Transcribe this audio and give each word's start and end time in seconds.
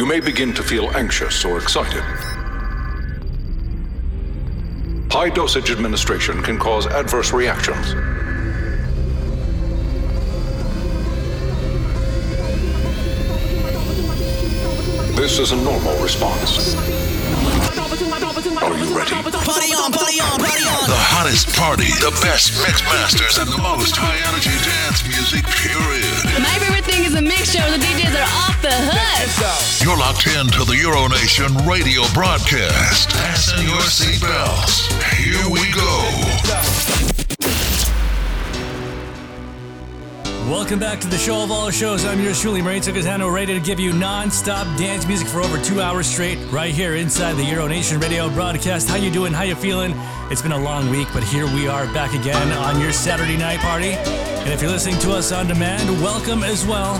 you 0.00 0.06
may 0.06 0.18
begin 0.18 0.54
to 0.54 0.62
feel 0.62 0.90
anxious 0.96 1.44
or 1.44 1.58
excited. 1.58 2.02
High 5.10 5.28
dosage 5.28 5.70
administration 5.70 6.42
can 6.42 6.58
cause 6.58 6.86
adverse 6.86 7.34
reactions. 7.34 7.92
This 15.18 15.38
is 15.38 15.52
a 15.52 15.56
normal 15.56 16.02
response. 16.02 17.09
Are 18.40 18.72
you 18.72 18.96
ready? 18.96 19.12
Party 19.12 19.76
on, 19.76 19.92
party 19.92 20.16
on, 20.16 20.40
party 20.40 20.64
on. 20.64 20.88
The 20.88 20.96
hottest 20.96 21.52
party, 21.60 21.92
the 22.00 22.08
best 22.24 22.56
mix 22.64 22.80
masters, 22.88 23.36
and 23.36 23.52
the 23.52 23.60
most 23.60 23.92
high 23.92 24.16
energy 24.32 24.56
dance 24.64 25.04
music, 25.04 25.44
period. 25.44 26.40
My 26.40 26.56
favorite 26.56 26.88
thing 26.88 27.04
is 27.04 27.12
a 27.12 27.20
mixture 27.20 27.60
where 27.60 27.76
the 27.76 27.84
DJs 27.84 28.16
are 28.16 28.32
off 28.48 28.56
the 28.64 28.72
hook. 28.72 29.84
You're 29.84 29.98
locked 30.00 30.24
in 30.26 30.48
to 30.56 30.64
the 30.64 30.72
Euro 30.80 31.08
Nation 31.08 31.52
radio 31.68 32.08
broadcast. 32.16 33.12
Fasten 33.12 33.60
your 33.60 33.84
seatbelts. 33.84 34.88
Here 35.20 35.44
we 35.44 35.60
go. 35.76 36.29
Welcome 40.50 40.80
back 40.80 40.98
to 40.98 41.06
the 41.06 41.16
show 41.16 41.44
of 41.44 41.52
all 41.52 41.70
shows. 41.70 42.04
I'm 42.04 42.18
yours 42.20 42.40
truly, 42.40 42.60
Maureen 42.60 42.82
Tocatano, 42.82 43.32
ready 43.32 43.54
to 43.54 43.60
give 43.60 43.78
you 43.78 43.92
non-stop 43.92 44.66
dance 44.76 45.06
music 45.06 45.28
for 45.28 45.40
over 45.40 45.62
two 45.62 45.80
hours 45.80 46.08
straight, 46.08 46.38
right 46.50 46.74
here 46.74 46.96
inside 46.96 47.34
the 47.34 47.44
Euro 47.44 47.68
Nation 47.68 48.00
radio 48.00 48.28
broadcast. 48.28 48.88
How 48.88 48.96
you 48.96 49.12
doing? 49.12 49.32
How 49.32 49.44
you 49.44 49.54
feeling? 49.54 49.94
It's 50.28 50.42
been 50.42 50.50
a 50.50 50.58
long 50.58 50.90
week, 50.90 51.06
but 51.12 51.22
here 51.22 51.46
we 51.46 51.68
are 51.68 51.86
back 51.94 52.14
again 52.14 52.50
on 52.50 52.80
your 52.80 52.92
Saturday 52.92 53.36
night 53.36 53.60
party. 53.60 53.92
And 53.92 54.52
if 54.52 54.60
you're 54.60 54.72
listening 54.72 54.98
to 55.02 55.12
us 55.12 55.30
on 55.30 55.46
demand, 55.46 55.88
welcome 56.02 56.42
as 56.42 56.66
well. 56.66 56.96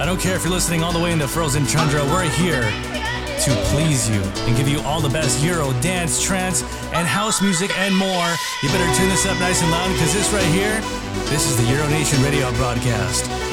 I 0.00 0.06
don't 0.06 0.18
care 0.18 0.34
if 0.34 0.42
you're 0.42 0.54
listening 0.54 0.82
all 0.82 0.92
the 0.92 0.98
way 0.98 1.12
in 1.12 1.18
the 1.18 1.28
frozen 1.28 1.66
tundra, 1.66 2.02
we're 2.04 2.26
here 2.30 3.03
to 3.44 3.50
please 3.66 4.08
you 4.08 4.22
and 4.46 4.56
give 4.56 4.66
you 4.66 4.80
all 4.80 5.00
the 5.00 5.08
best 5.08 5.44
Euro, 5.44 5.70
dance, 5.82 6.22
trance, 6.22 6.62
and 6.94 7.06
house 7.06 7.42
music 7.42 7.70
and 7.78 7.94
more. 7.94 8.28
You 8.62 8.70
better 8.70 8.96
tune 8.96 9.10
this 9.10 9.26
up 9.26 9.38
nice 9.38 9.60
and 9.60 9.70
loud 9.70 9.92
because 9.92 10.14
this 10.14 10.32
right 10.32 10.46
here, 10.46 10.80
this 11.28 11.46
is 11.46 11.56
the 11.58 11.64
Euro 11.64 11.86
Nation 11.88 12.22
radio 12.22 12.50
broadcast. 12.52 13.43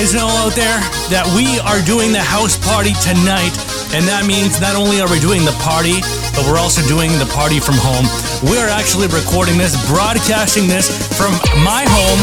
guys 0.00 0.16
know 0.16 0.32
out 0.40 0.56
there 0.56 0.80
that 1.12 1.28
we 1.36 1.60
are 1.60 1.76
doing 1.84 2.08
the 2.08 2.24
house 2.24 2.56
party 2.56 2.96
tonight. 3.04 3.52
And 3.92 4.08
that 4.08 4.24
means 4.24 4.56
not 4.56 4.72
only 4.72 4.96
are 4.96 5.10
we 5.12 5.20
doing 5.20 5.44
the 5.44 5.52
party, 5.60 6.00
but 6.32 6.48
we're 6.48 6.56
also 6.56 6.80
doing 6.88 7.12
the 7.20 7.28
party 7.28 7.60
from 7.60 7.76
home. 7.76 8.08
We 8.40 8.56
are 8.56 8.72
actually 8.72 9.12
recording 9.12 9.60
this, 9.60 9.76
broadcasting 9.92 10.72
this 10.72 10.88
from 11.20 11.36
my 11.60 11.84
home 11.84 12.20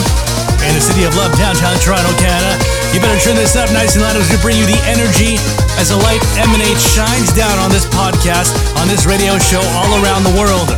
in 0.65 0.73
the 0.73 0.81
city 0.81 1.05
of 1.05 1.13
love, 1.13 1.29
downtown 1.37 1.77
Toronto, 1.77 2.09
Canada. 2.17 2.57
You 2.97 2.97
better 2.97 3.21
turn 3.21 3.37
this 3.37 3.53
up 3.53 3.69
nice 3.69 3.93
and 3.93 4.01
loud 4.01 4.17
as 4.17 4.25
we 4.25 4.41
bring 4.41 4.57
you 4.57 4.65
the 4.65 4.81
energy 4.89 5.37
as 5.77 5.93
the 5.93 6.01
light 6.01 6.25
emanates, 6.41 6.81
shines 6.81 7.29
down 7.37 7.61
on 7.61 7.69
this 7.69 7.85
podcast, 7.93 8.57
on 8.81 8.89
this 8.89 9.05
radio 9.05 9.37
show 9.37 9.61
all 9.77 10.01
around 10.01 10.25
the 10.25 10.33
world. 10.33 10.73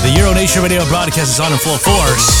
The 0.00 0.16
Euro 0.16 0.32
Nation 0.32 0.64
radio 0.64 0.88
broadcast 0.88 1.36
is 1.36 1.40
on 1.44 1.52
in 1.52 1.60
full 1.60 1.76
force. 1.76 2.39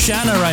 Ashana 0.00 0.32
right 0.40 0.49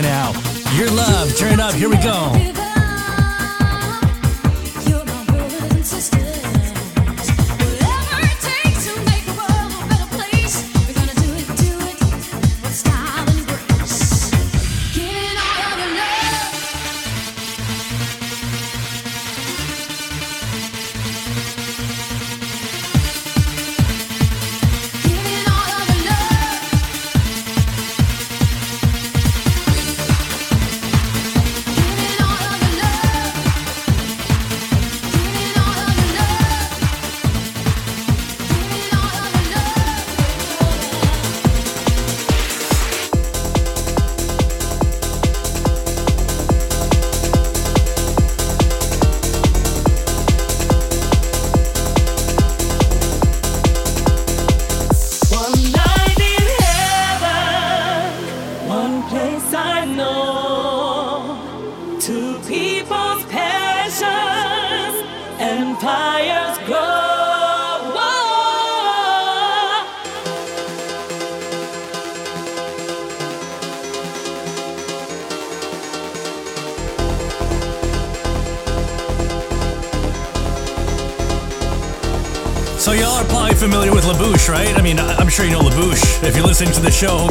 Right? 84.48 84.80
I 84.80 84.82
mean, 84.82 84.98
I'm 84.98 85.28
sure 85.28 85.44
you 85.44 85.52
know 85.52 85.60
La 85.60 85.76
Bouche. 85.76 86.24
If 86.24 86.38
you're 86.38 86.46
listening 86.46 86.72
to 86.72 86.80
the 86.80 86.90
show, 86.90 87.28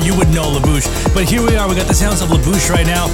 you 0.00 0.16
would 0.16 0.32
know 0.32 0.48
La 0.48 0.58
Bouche. 0.58 0.88
But 1.12 1.28
here 1.28 1.44
we 1.44 1.54
are. 1.54 1.68
We 1.68 1.76
got 1.76 1.86
the 1.86 1.94
sounds 1.94 2.22
of 2.22 2.30
La 2.30 2.38
Bouche 2.38 2.70
right 2.70 2.86
now. 2.86 3.12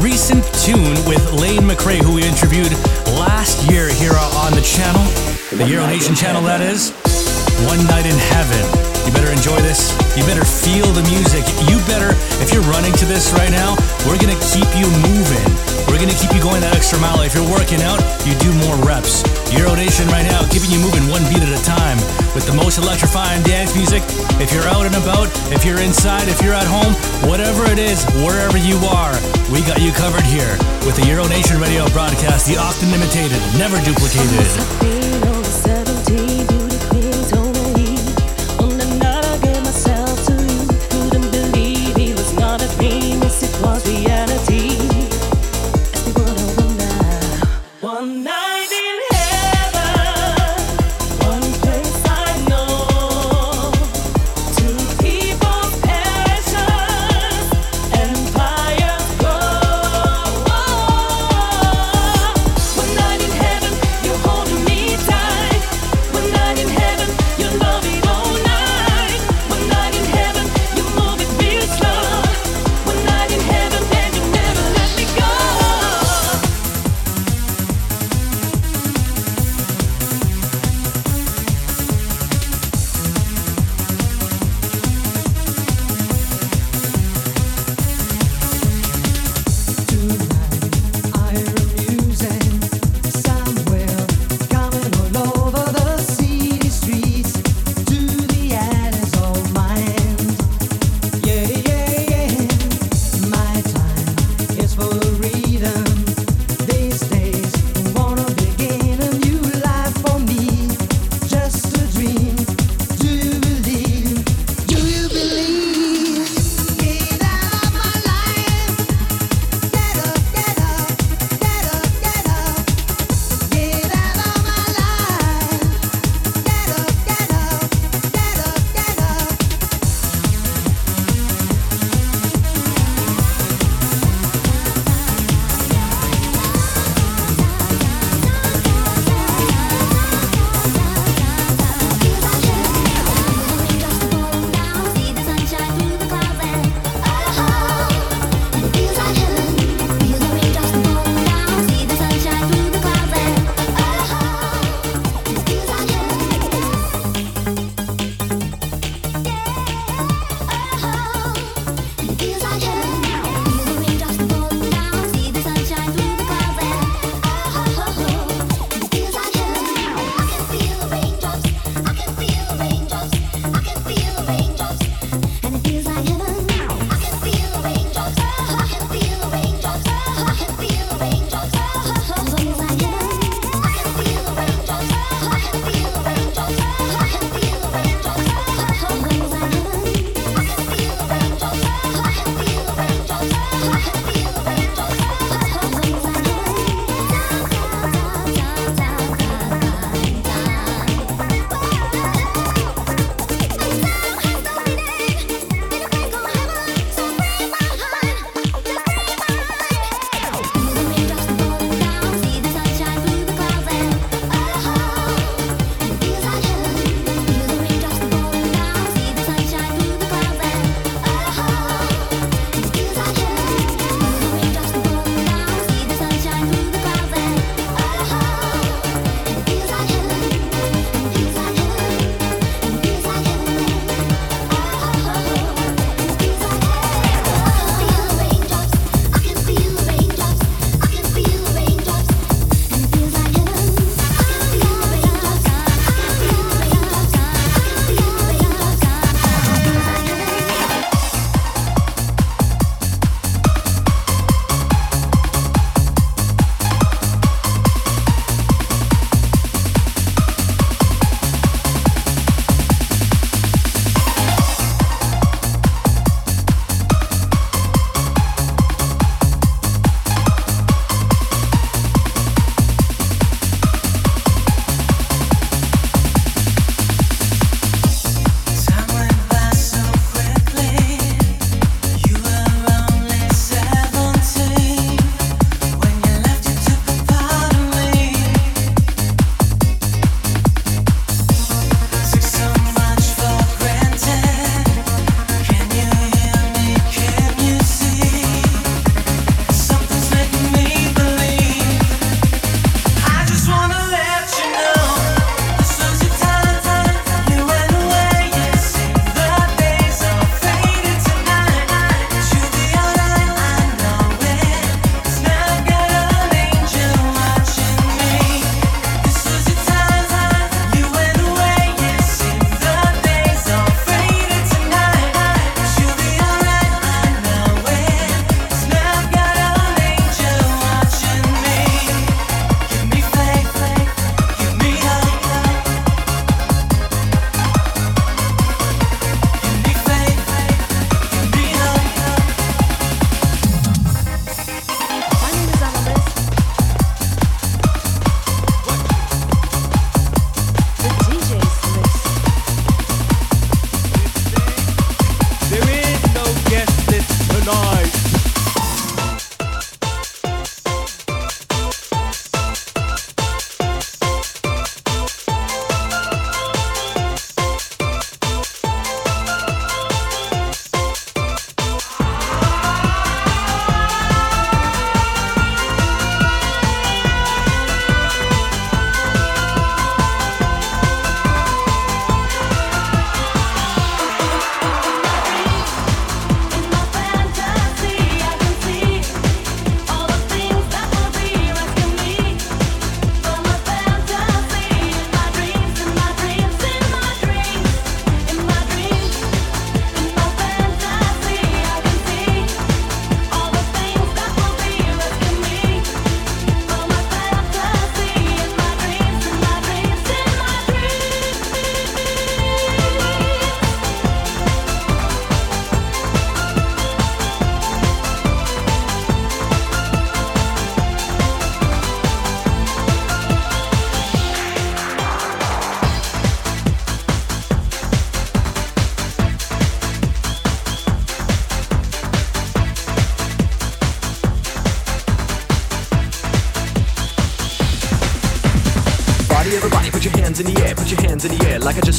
Recent 0.00 0.42
tune 0.64 0.96
with 1.04 1.20
Lane 1.36 1.68
McCray, 1.68 2.00
who 2.00 2.14
we 2.14 2.24
interviewed 2.24 2.72
last 3.20 3.68
year 3.70 3.92
here 3.92 4.16
on 4.40 4.56
the 4.56 4.64
channel, 4.64 5.04
the 5.52 5.68
Euro 5.68 5.86
Nation 5.86 6.14
channel, 6.14 6.40
that 6.48 6.62
is. 6.62 6.96
One 7.68 7.84
Night 7.86 8.06
in 8.08 8.16
Heaven. 8.32 8.64
You 9.04 9.12
better 9.12 9.32
enjoy 9.32 9.60
this. 9.60 9.92
You 10.16 10.24
better 10.24 10.44
feel 10.44 10.88
the 10.96 11.04
music. 11.12 11.44
You 11.68 11.76
better, 11.84 12.16
if 12.40 12.54
you're 12.56 12.64
running 12.72 12.94
to 12.94 13.04
this 13.04 13.32
right 13.36 13.50
now, 13.50 13.76
we're 14.08 14.16
gonna 14.16 14.40
keep 14.48 14.68
you 14.80 14.88
moving. 15.04 15.67
We're 15.88 15.98
gonna 15.98 16.12
keep 16.20 16.36
you 16.36 16.42
going 16.44 16.60
that 16.60 16.76
extra 16.76 17.00
mile. 17.00 17.24
If 17.24 17.34
you're 17.34 17.48
working 17.48 17.80
out, 17.80 17.98
you 18.28 18.36
do 18.38 18.52
more 18.68 18.76
reps. 18.84 19.24
Euro 19.56 19.74
Nation 19.74 20.06
right 20.12 20.22
now, 20.22 20.44
keeping 20.52 20.68
you 20.68 20.78
moving 20.78 21.08
one 21.08 21.24
beat 21.32 21.40
at 21.40 21.48
a 21.48 21.62
time 21.64 21.96
with 22.36 22.44
the 22.44 22.52
most 22.52 22.76
electrifying 22.76 23.42
dance 23.42 23.74
music. 23.74 24.04
If 24.36 24.52
you're 24.52 24.68
out 24.68 24.84
and 24.84 24.94
about, 25.00 25.32
if 25.48 25.64
you're 25.64 25.80
inside, 25.80 26.28
if 26.28 26.44
you're 26.44 26.54
at 26.54 26.68
home, 26.68 26.92
whatever 27.24 27.64
it 27.72 27.80
is, 27.80 28.04
wherever 28.20 28.60
you 28.60 28.76
are, 28.84 29.16
we 29.48 29.64
got 29.64 29.80
you 29.80 29.90
covered 29.96 30.28
here 30.28 30.52
with 30.84 30.94
the 31.00 31.08
Euro 31.08 31.26
Nation 31.26 31.58
radio 31.58 31.88
broadcast, 31.96 32.44
the 32.46 32.60
often 32.60 32.92
imitated, 32.92 33.40
never 33.56 33.80
duplicated. 33.80 34.97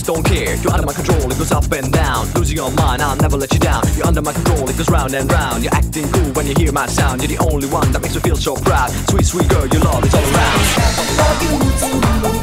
Don't 0.10 0.26
care. 0.26 0.56
You're 0.56 0.74
under 0.74 0.88
my 0.88 0.94
control, 0.94 1.32
it 1.32 1.38
goes 1.38 1.52
up 1.52 1.72
and 1.72 1.94
down. 1.94 2.26
Losing 2.34 2.58
your 2.58 2.72
mind, 2.72 3.00
I'll 3.04 3.16
never 3.18 3.38
let 3.38 3.54
you 3.54 3.60
down. 3.60 3.84
You're 3.96 4.08
under 4.08 4.24
my 4.24 4.34
control, 4.34 4.68
it 4.68 4.76
goes 4.76 4.90
round 4.90 5.14
and 5.14 5.32
round. 5.32 5.64
You're 5.64 5.76
acting 5.76 6.10
cool 6.12 6.32
when 6.34 6.48
you 6.48 6.56
hear 6.58 6.72
my 6.72 6.88
sound. 6.88 7.22
You're 7.22 7.38
the 7.38 7.46
only 7.46 7.68
one 7.68 7.92
that 7.92 8.02
makes 8.02 8.16
me 8.16 8.22
feel 8.22 8.36
so 8.36 8.56
proud. 8.56 8.90
Sweet, 9.12 9.26
sweet 9.26 9.48
girl, 9.50 9.68
your 9.68 9.84
love 9.84 10.04
is 10.04 10.14
all 10.16 10.24
around. 12.34 12.39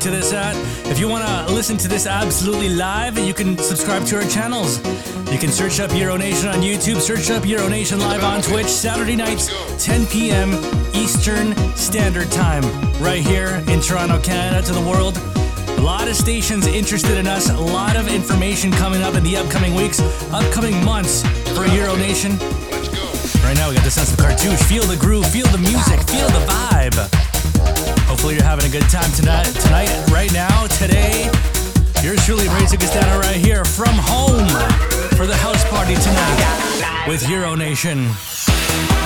Listening 0.00 0.18
to 0.18 0.18
this 0.18 0.32
at. 0.32 0.90
If 0.90 0.98
you 0.98 1.08
want 1.08 1.26
to 1.26 1.52
listen 1.52 1.76
to 1.76 1.86
this 1.86 2.06
absolutely 2.06 2.70
live, 2.70 3.18
you 3.18 3.34
can 3.34 3.58
subscribe 3.58 4.06
to 4.06 4.16
our 4.16 4.26
channels. 4.30 4.78
You 5.30 5.38
can 5.38 5.50
search 5.50 5.78
up 5.78 5.94
Euro 5.94 6.16
Nation 6.16 6.48
on 6.48 6.62
YouTube, 6.62 7.02
search 7.02 7.30
up 7.30 7.44
Euro 7.44 7.68
Nation 7.68 7.98
live 7.98 8.24
on 8.24 8.40
Twitch, 8.40 8.68
Saturday 8.68 9.14
nights, 9.14 9.50
10 9.84 10.06
p.m. 10.06 10.54
Eastern 10.94 11.54
Standard 11.76 12.30
Time, 12.30 12.64
right 12.98 13.20
here 13.20 13.62
in 13.68 13.82
Toronto, 13.82 14.18
Canada, 14.22 14.66
to 14.66 14.72
the 14.72 14.80
world. 14.80 15.18
A 15.78 15.82
lot 15.82 16.08
of 16.08 16.16
stations 16.16 16.66
interested 16.66 17.18
in 17.18 17.26
us, 17.26 17.50
a 17.50 17.60
lot 17.60 17.96
of 17.96 18.08
information 18.08 18.70
coming 18.70 19.02
up 19.02 19.16
in 19.16 19.22
the 19.22 19.36
upcoming 19.36 19.74
weeks, 19.74 20.00
upcoming 20.32 20.82
months 20.82 21.26
for 21.54 21.66
Euro 21.66 21.94
Nation. 21.96 22.38
Right 23.44 23.54
now, 23.54 23.68
we 23.68 23.74
got 23.74 23.84
the 23.84 23.90
sense 23.90 24.10
of 24.10 24.18
Cartouche. 24.18 24.62
Feel 24.62 24.84
the 24.84 24.96
groove, 24.96 25.26
feel 25.26 25.46
the 25.48 25.58
music, 25.58 26.00
feel 26.08 26.28
the 26.28 26.46
vibe. 26.48 27.19
Hopefully, 28.20 28.36
you're 28.36 28.44
having 28.44 28.66
a 28.66 28.68
good 28.68 28.86
time 28.90 29.10
tonight. 29.12 29.46
Tonight, 29.64 29.88
right 30.12 30.30
now, 30.34 30.66
today. 30.76 31.24
Yours 32.04 32.22
truly, 32.26 32.44
Mauricio 32.52 32.78
Castano, 32.78 33.18
right 33.18 33.34
here 33.34 33.64
from 33.64 33.94
home 33.96 34.46
for 35.16 35.24
the 35.24 35.34
house 35.36 35.64
party 35.70 35.94
tonight 35.94 37.06
with 37.08 37.22
Euronation. 37.22 38.04
One 38.04 38.99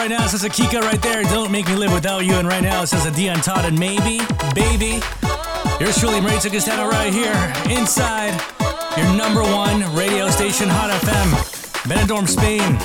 right 0.00 0.08
now 0.08 0.26
says 0.26 0.44
Akika 0.44 0.80
right 0.80 1.02
there. 1.02 1.22
Don't 1.24 1.52
make 1.52 1.66
me 1.66 1.74
live 1.74 1.92
without 1.92 2.24
you. 2.24 2.32
And 2.32 2.48
right 2.48 2.62
now 2.62 2.82
it 2.82 2.86
says 2.86 3.04
a 3.04 3.10
Dion 3.10 3.36
Todd 3.42 3.66
and 3.66 3.78
maybe, 3.78 4.24
baby. 4.54 4.98
Here's 5.78 5.98
truly, 5.98 6.20
Mauricio 6.20 6.50
Castano, 6.50 6.88
right 6.88 7.12
here 7.12 7.36
inside 7.68 8.32
your 8.96 9.12
number 9.14 9.42
one 9.42 9.94
radio 9.94 10.30
station, 10.30 10.68
Hot 10.70 10.90
FM, 10.90 11.28
Benidorm, 11.84 12.26
Spain. 12.26 12.78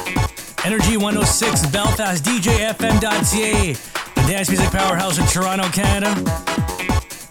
Energy 0.66 0.98
106, 0.98 1.68
Belfast, 1.68 2.22
DJFM.ca, 2.26 3.74
the 3.74 4.28
dance 4.28 4.50
music 4.50 4.70
powerhouse 4.72 5.18
in 5.18 5.26
Toronto, 5.28 5.70
Canada. 5.70 6.12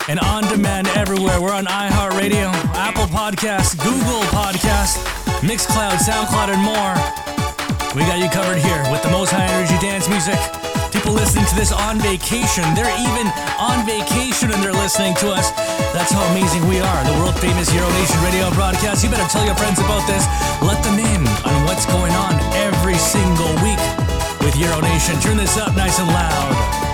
And 0.09 0.19
on 0.19 0.45
demand 0.45 0.89
everywhere. 0.97 1.43
We're 1.43 1.53
on 1.53 1.67
iHeartRadio, 1.67 2.51
Apple 2.75 3.07
Podcasts, 3.07 3.77
Google 3.77 4.23
Podcasts, 4.33 4.97
Mixcloud, 5.41 5.99
SoundCloud, 5.99 6.55
and 6.55 6.63
more. 6.63 7.44
We 7.95 8.03
got 8.11 8.19
you 8.19 8.27
covered 8.29 8.59
here 8.59 8.83
with 8.91 9.07
the 9.07 9.11
most 9.15 9.31
high 9.31 9.47
energy 9.47 9.79
dance 9.79 10.11
music. 10.11 10.35
People 10.91 11.15
listening 11.15 11.47
to 11.47 11.55
this 11.55 11.71
on 11.71 12.03
vacation, 12.03 12.67
they're 12.75 12.91
even 12.91 13.31
on 13.55 13.87
vacation 13.87 14.51
and 14.51 14.59
they're 14.59 14.75
listening 14.75 15.15
to 15.23 15.31
us. 15.31 15.55
That's 15.95 16.11
how 16.11 16.27
amazing 16.35 16.67
we 16.67 16.83
are. 16.83 17.01
The 17.07 17.15
world 17.23 17.39
famous 17.39 17.71
Euro 17.71 17.87
Nation 17.95 18.19
radio 18.27 18.51
broadcast. 18.51 19.07
You 19.07 19.15
better 19.15 19.31
tell 19.31 19.47
your 19.47 19.55
friends 19.55 19.79
about 19.79 20.03
this. 20.11 20.27
Let 20.59 20.83
them 20.83 20.99
in 20.99 21.23
on 21.47 21.57
what's 21.71 21.87
going 21.87 22.13
on 22.19 22.35
every 22.59 22.99
single 22.99 23.55
week 23.63 23.79
with 24.43 24.59
Euro 24.59 24.83
Nation. 24.83 25.15
Turn 25.23 25.39
this 25.39 25.55
up 25.55 25.77
nice 25.79 26.03
and 26.03 26.11
loud. 26.11 26.94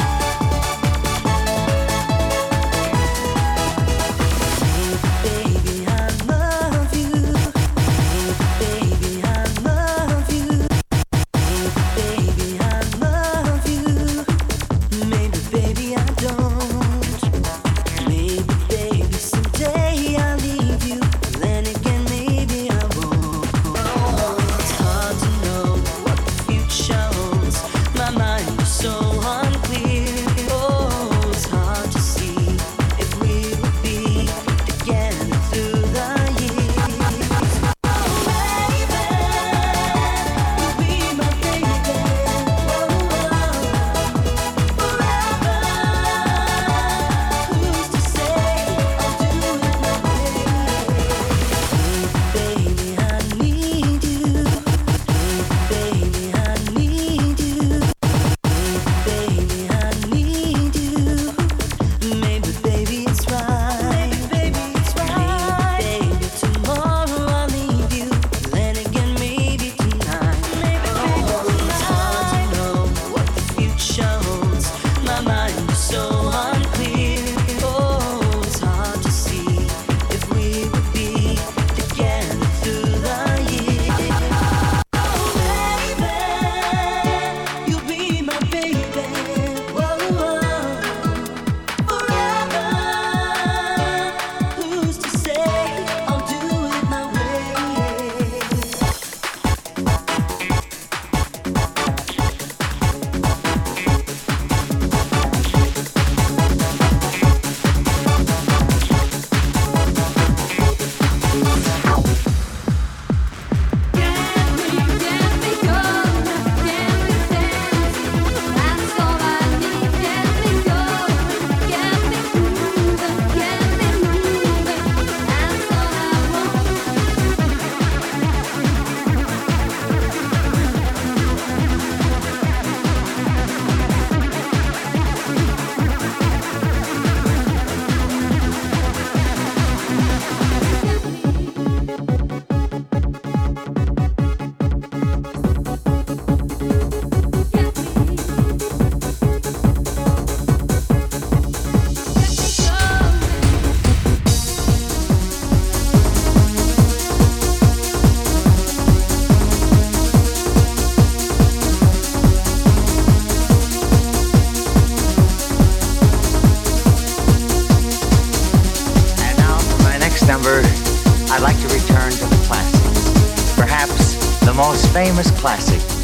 Most 174.70 174.92
famous 174.92 175.32
classic 175.32 175.99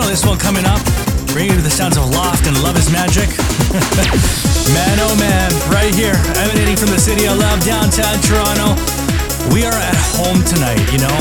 know 0.00 0.08
this 0.08 0.24
one 0.24 0.38
coming 0.38 0.64
up. 0.64 0.80
bringing 1.36 1.60
you 1.60 1.62
the 1.62 1.70
sounds 1.70 1.96
of 1.96 2.08
Loft 2.16 2.48
and 2.48 2.56
Love 2.64 2.76
is 2.80 2.88
Magic. 2.88 3.28
man, 4.72 4.96
oh 5.04 5.14
man, 5.20 5.52
right 5.68 5.92
here, 5.92 6.16
emanating 6.40 6.76
from 6.76 6.88
the 6.88 6.98
city 6.98 7.28
of 7.28 7.36
love, 7.36 7.60
downtown 7.64 8.16
Toronto. 8.24 8.76
We 9.52 9.64
are 9.68 9.76
at 9.76 9.98
home 10.16 10.40
tonight, 10.48 10.80
you 10.88 11.00
know, 11.04 11.16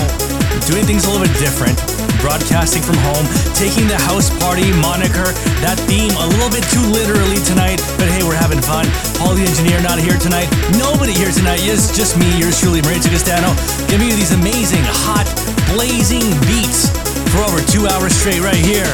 doing 0.63 0.87
things 0.87 1.03
a 1.03 1.11
little 1.11 1.27
bit 1.27 1.35
different. 1.39 1.75
Broadcasting 2.23 2.83
from 2.83 2.99
home, 3.03 3.23
taking 3.55 3.87
the 3.87 3.99
house 4.07 4.31
party 4.43 4.71
moniker, 4.79 5.31
that 5.63 5.79
theme 5.87 6.11
a 6.19 6.27
little 6.35 6.51
bit 6.51 6.63
too 6.71 6.83
literally 6.91 7.39
tonight, 7.43 7.79
but 7.99 8.07
hey, 8.11 8.23
we're 8.23 8.39
having 8.39 8.59
fun. 8.59 8.87
Paul 9.19 9.35
the 9.35 9.43
engineer 9.43 9.79
not 9.83 9.99
here 9.99 10.19
tonight. 10.19 10.51
Nobody 10.75 11.15
here 11.15 11.31
tonight. 11.31 11.63
It's 11.63 11.95
just 11.95 12.19
me, 12.19 12.27
yours 12.39 12.59
truly, 12.59 12.83
Mauricio 12.83 13.11
Castano, 13.11 13.55
giving 13.87 14.07
you 14.07 14.15
these 14.15 14.35
amazing, 14.35 14.83
hot, 14.83 15.27
blazing 15.71 16.27
beats 16.47 16.98
for 17.39 17.47
over 17.47 17.61
two 17.71 17.87
hours 17.87 18.11
straight 18.11 18.41
right 18.41 18.59
here. 18.59 18.91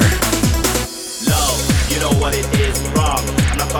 Low, 1.25 1.57
you 1.89 1.97
know 1.97 2.13
what 2.21 2.37
it 2.37 2.45
is, 2.61 2.77
wrong. 2.93 3.23
I'm 3.49 3.57
not 3.57 3.73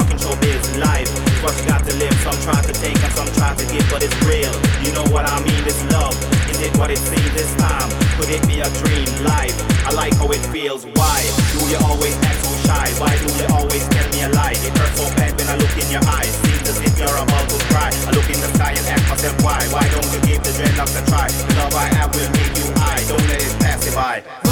life. 0.82 1.10
You 1.46 1.70
got 1.70 1.86
to 1.86 1.94
live. 2.02 2.14
Some 2.26 2.38
try 2.42 2.58
to 2.58 2.74
take 2.74 2.98
and 2.98 3.14
some 3.14 3.30
try 3.38 3.54
to 3.54 3.66
give, 3.70 3.86
but 3.94 4.02
it's 4.02 4.18
real. 4.26 4.50
You 4.82 4.92
know 4.98 5.06
what 5.14 5.30
I 5.30 5.38
mean, 5.46 5.62
it's 5.70 5.78
love. 5.94 6.18
Is 6.50 6.60
it 6.62 6.74
what 6.78 6.90
it 6.90 6.98
seems 6.98 7.32
this 7.38 7.54
time? 7.62 7.90
Could 8.18 8.34
it 8.34 8.42
be 8.50 8.66
a 8.66 8.70
dream 8.82 9.06
life? 9.22 9.54
I 9.86 9.94
like 9.94 10.18
how 10.18 10.30
it 10.34 10.42
feels. 10.50 10.86
Why 10.98 11.22
do 11.54 11.62
you 11.70 11.78
always 11.86 12.18
act 12.26 12.42
so 12.42 12.50
shy? 12.66 12.90
Why 12.98 13.14
do 13.22 13.30
you 13.38 13.46
always 13.54 13.86
tell 13.94 14.10
me 14.10 14.26
a 14.26 14.30
lie? 14.34 14.58
It 14.58 14.74
hurts 14.74 14.98
so 14.98 15.06
bad 15.14 15.38
when 15.38 15.48
I 15.54 15.56
look 15.62 15.74
in 15.78 15.86
your 15.94 16.06
eyes. 16.10 16.34
Seems 16.42 16.66
as 16.74 16.82
if 16.82 16.98
you're 16.98 17.14
about 17.14 17.46
to 17.54 17.58
cry. 17.70 17.94
I 17.94 18.12
look 18.18 18.26
in 18.26 18.42
the 18.42 18.50
sky 18.58 18.74
and 18.74 18.86
ask 18.90 19.06
myself 19.06 19.38
why. 19.46 19.62
Why 19.70 19.86
don't 19.94 20.10
you 20.10 20.22
give 20.26 20.42
the 20.42 20.50
dreadlocks 20.58 20.98
a 20.98 21.06
try? 21.06 21.30
The 21.30 21.54
love 21.62 21.76
I 21.78 21.94
have 21.94 22.10
will 22.18 22.30
make 22.34 22.58
you 22.58 22.66
high. 22.82 23.06
Don't 23.06 23.28
let 23.30 23.42
it 23.46 23.54
pass 23.62 23.86
you 23.86 23.94
by. 23.94 24.35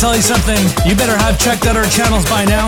tell 0.00 0.16
you 0.16 0.22
something, 0.22 0.56
you 0.88 0.96
better 0.96 1.14
have 1.14 1.38
checked 1.38 1.66
out 1.66 1.76
our 1.76 1.84
channels 1.84 2.24
by 2.24 2.42
now. 2.46 2.64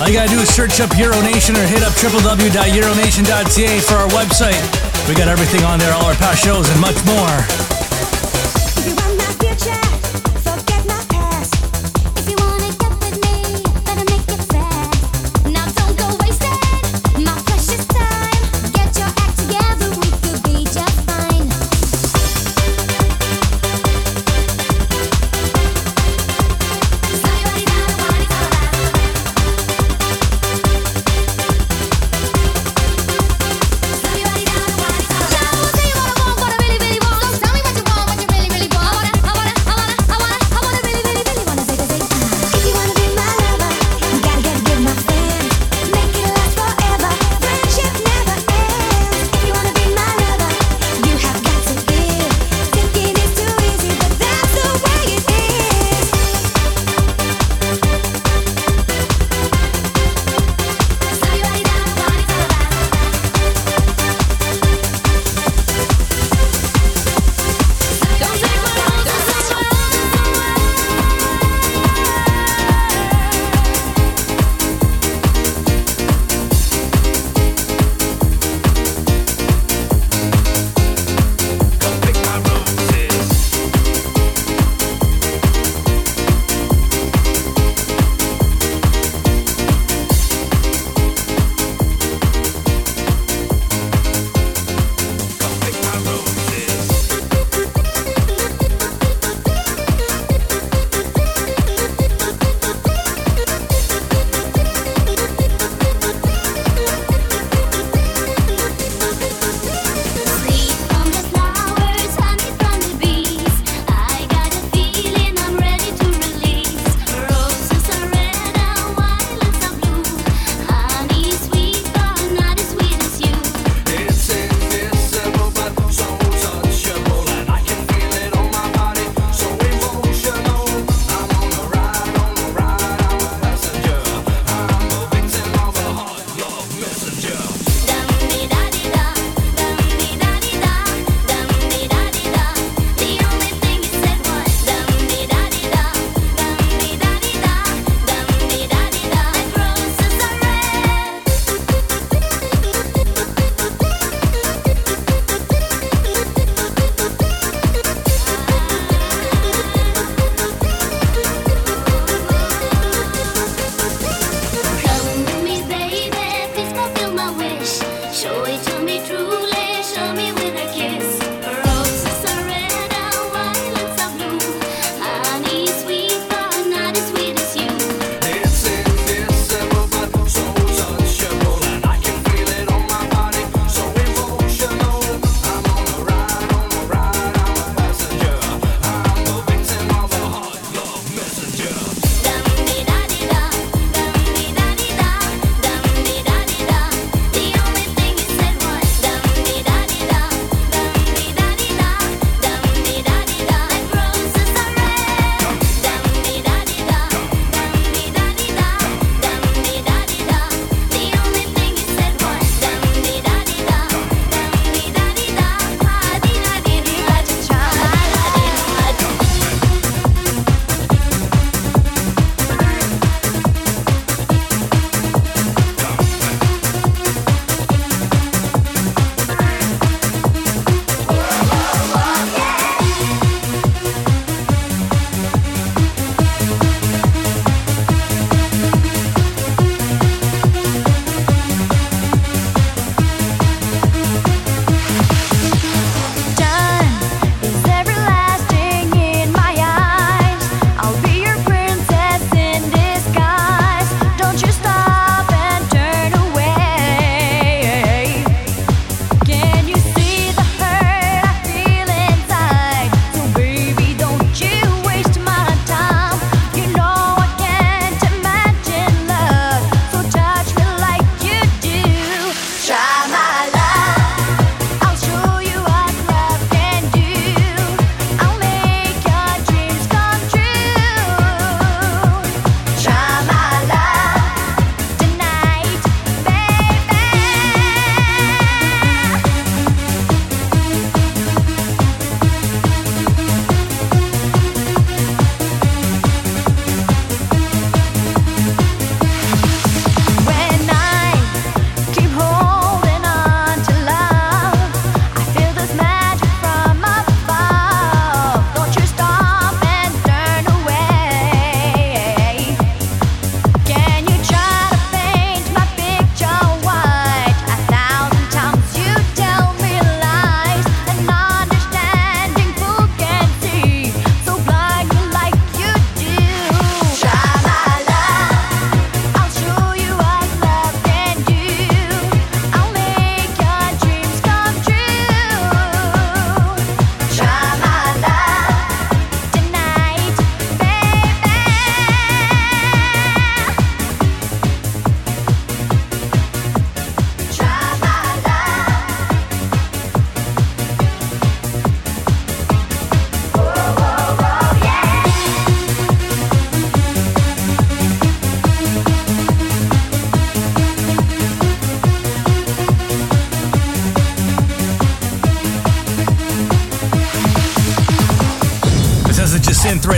All 0.00 0.08
you 0.08 0.14
gotta 0.14 0.28
do 0.28 0.40
is 0.40 0.52
search 0.52 0.80
up 0.80 0.90
Euro 0.98 1.20
Nation 1.22 1.54
or 1.54 1.62
hit 1.62 1.84
up 1.84 1.92
www.euronation.ca 1.92 3.78
for 3.78 3.94
our 3.94 4.08
website. 4.08 5.08
We 5.08 5.14
got 5.14 5.28
everything 5.28 5.62
on 5.62 5.78
there, 5.78 5.94
all 5.94 6.06
our 6.06 6.14
past 6.14 6.42
shows 6.42 6.68
and 6.68 6.80
much 6.80 6.98
more. 7.06 7.63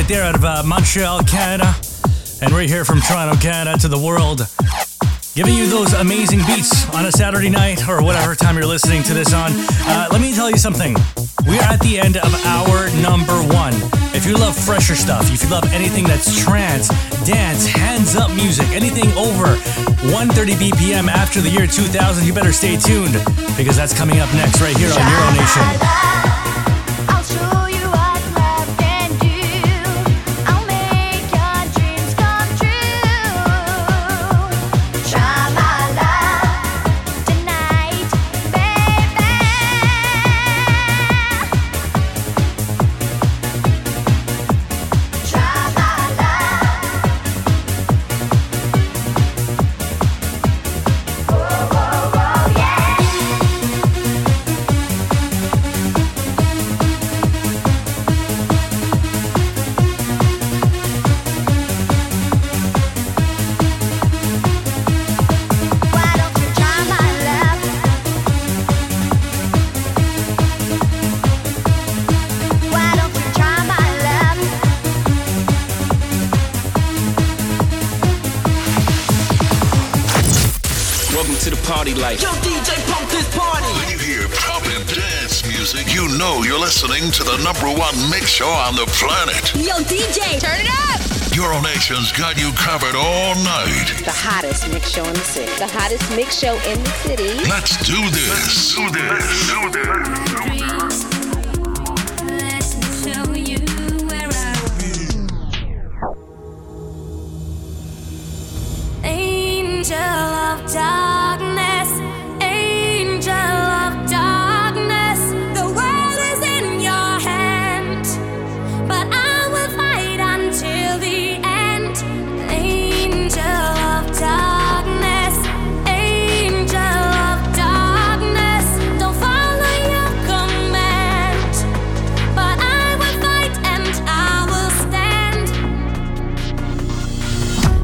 Right 0.06 0.14
there 0.14 0.24
out 0.24 0.34
of 0.36 0.44
uh, 0.44 0.62
Montreal, 0.64 1.22
Canada. 1.24 1.74
And 2.40 2.52
we're 2.52 2.68
here 2.68 2.84
from 2.84 3.00
Toronto, 3.00 3.40
Canada 3.40 3.76
to 3.78 3.88
the 3.88 3.98
world. 3.98 4.46
Giving 5.34 5.54
you 5.54 5.66
those 5.66 5.94
amazing 5.94 6.40
beats 6.46 6.88
on 6.94 7.06
a 7.06 7.12
Saturday 7.12 7.50
night 7.50 7.88
or 7.88 8.02
whatever 8.04 8.36
time 8.36 8.56
you're 8.56 8.66
listening 8.66 9.02
to 9.04 9.14
this 9.14 9.32
on. 9.32 9.50
Uh, 9.52 10.06
let 10.12 10.20
me 10.20 10.32
tell 10.32 10.48
you 10.48 10.58
something. 10.58 10.94
We 11.48 11.58
are 11.58 11.72
at 11.72 11.80
the 11.80 11.98
end 11.98 12.18
of 12.18 12.32
hour 12.46 12.88
number 13.02 13.34
one. 13.52 13.74
If 14.14 14.26
you 14.26 14.34
love 14.34 14.56
fresher 14.56 14.94
stuff, 14.94 15.32
if 15.32 15.42
you 15.42 15.48
love 15.48 15.64
anything 15.72 16.04
that's 16.04 16.38
trance, 16.38 16.88
dance, 17.26 17.66
hands 17.66 18.14
up 18.14 18.30
music, 18.30 18.68
anything 18.68 19.10
over 19.12 19.56
130 20.14 20.54
BPM 20.54 21.08
after 21.08 21.40
the 21.40 21.50
year 21.50 21.66
2000, 21.66 22.24
you 22.24 22.32
better 22.32 22.52
stay 22.52 22.76
tuned 22.76 23.14
because 23.56 23.76
that's 23.76 23.96
coming 23.96 24.20
up 24.20 24.32
next 24.34 24.60
right 24.60 24.76
here 24.76 24.92
on 24.92 25.02
Euro 25.10 25.30
Nation. 25.32 26.05
The 87.86 87.92
number 87.92 88.02
one 88.02 88.10
mix 88.10 88.30
show 88.30 88.48
on 88.48 88.74
the 88.74 88.86
planet. 88.86 89.54
Yo, 89.54 89.76
DJ, 89.84 90.40
turn 90.40 90.58
it 90.58 90.70
up. 90.90 91.36
Euro 91.36 91.60
Nation's 91.60 92.10
got 92.10 92.36
you 92.40 92.50
covered 92.52 92.96
all 92.96 93.34
night. 93.36 93.92
The 94.04 94.10
hottest 94.10 94.68
mix 94.70 94.90
show 94.90 95.04
in 95.04 95.12
the 95.12 95.20
city. 95.20 95.52
The 95.58 95.68
hottest 95.68 96.10
mix 96.16 96.38
show 96.38 96.54
in 96.66 96.82
the 96.82 96.90
city. 97.06 97.34
Let's 97.48 97.76
do 97.86 98.00
this. 98.10 98.74
Do 98.74 98.90
this. 98.90 99.46
Do 99.46 99.70
this. 99.70 100.26
Angel 100.50 100.85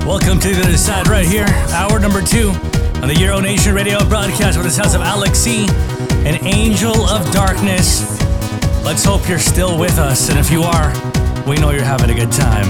Welcome 0.07 0.41
to 0.41 0.49
the 0.53 0.63
other 0.65 0.77
side 0.77 1.07
right 1.07 1.25
here, 1.25 1.47
hour 1.71 2.01
number 2.01 2.21
two 2.21 2.49
on 3.01 3.07
the 3.07 3.17
Euro 3.21 3.39
Nation 3.39 3.73
radio 3.73 4.05
broadcast 4.09 4.59
with 4.59 4.67
the 4.67 4.71
sounds 4.71 4.95
of 4.95 5.01
Alex 5.01 5.39
C, 5.39 5.65
an 6.27 6.45
angel 6.45 7.07
of 7.07 7.31
darkness. 7.31 8.21
Let's 8.85 9.05
hope 9.05 9.29
you're 9.29 9.39
still 9.39 9.79
with 9.79 9.99
us, 9.99 10.29
and 10.29 10.41
if 10.41 10.51
you 10.51 10.63
are, 10.63 10.93
we 11.47 11.55
know 11.55 11.71
you're 11.71 11.85
having 11.85 12.11
a 12.11 12.15
good 12.15 12.33
time. 12.33 12.67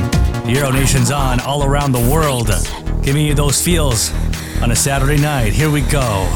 Euro 0.46 0.70
Nation's 0.70 1.10
on 1.10 1.40
all 1.40 1.64
around 1.64 1.92
the 1.92 2.10
world, 2.10 2.50
giving 3.02 3.24
you 3.24 3.32
those 3.32 3.64
feels 3.64 4.12
on 4.62 4.70
a 4.70 4.76
Saturday 4.76 5.20
night. 5.20 5.54
Here 5.54 5.70
we 5.70 5.80
go. 5.80 6.28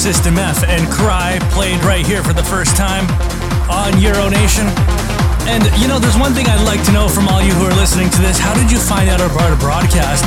System 0.00 0.38
F 0.38 0.64
and 0.64 0.88
Cry 0.88 1.36
played 1.52 1.76
right 1.84 2.06
here 2.06 2.24
for 2.24 2.32
the 2.32 2.42
first 2.42 2.74
time 2.74 3.04
on 3.68 4.00
Euro 4.00 4.32
Nation. 4.32 4.64
And 5.44 5.60
you 5.76 5.92
know, 5.92 6.00
there's 6.00 6.16
one 6.16 6.32
thing 6.32 6.48
I'd 6.48 6.64
like 6.64 6.80
to 6.88 6.92
know 6.92 7.04
from 7.06 7.28
all 7.28 7.42
you 7.44 7.52
who 7.52 7.68
are 7.68 7.76
listening 7.76 8.08
to 8.16 8.20
this. 8.24 8.38
How 8.38 8.54
did 8.56 8.72
you 8.72 8.78
find 8.80 9.10
out 9.10 9.20
about 9.20 9.52
a 9.52 9.60
broadcast? 9.60 10.24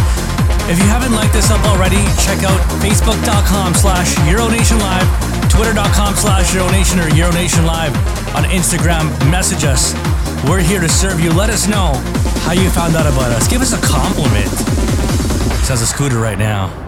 If 0.70 0.78
you 0.78 0.86
haven't 0.86 1.18
liked 1.18 1.34
this 1.34 1.50
up 1.50 1.58
already, 1.66 1.98
check 2.22 2.46
out 2.46 2.62
facebook.com 2.86 3.74
slash 3.74 4.14
Euronation 4.30 4.78
Live, 4.78 5.10
twitter.com 5.50 6.14
slash 6.22 6.54
Euronation 6.54 7.02
or 7.02 7.10
Euronation 7.10 7.66
Live 7.66 7.98
on 8.38 8.46
Instagram. 8.54 9.10
Message 9.32 9.66
us. 9.66 9.98
We're 10.46 10.62
here 10.62 10.82
to 10.82 10.90
serve 10.90 11.20
you. 11.20 11.34
Let 11.34 11.50
us 11.50 11.66
know 11.68 11.98
how 12.46 12.54
you 12.54 12.70
found 12.70 12.96
out 12.96 13.08
about 13.10 13.34
us. 13.34 13.48
Give 13.50 13.62
us 13.62 13.74
a 13.74 13.82
compliment. 13.82 14.54
Sounds 15.66 15.82
a 15.82 15.88
scooter 15.88 16.20
right 16.20 16.38
now. 16.38 16.83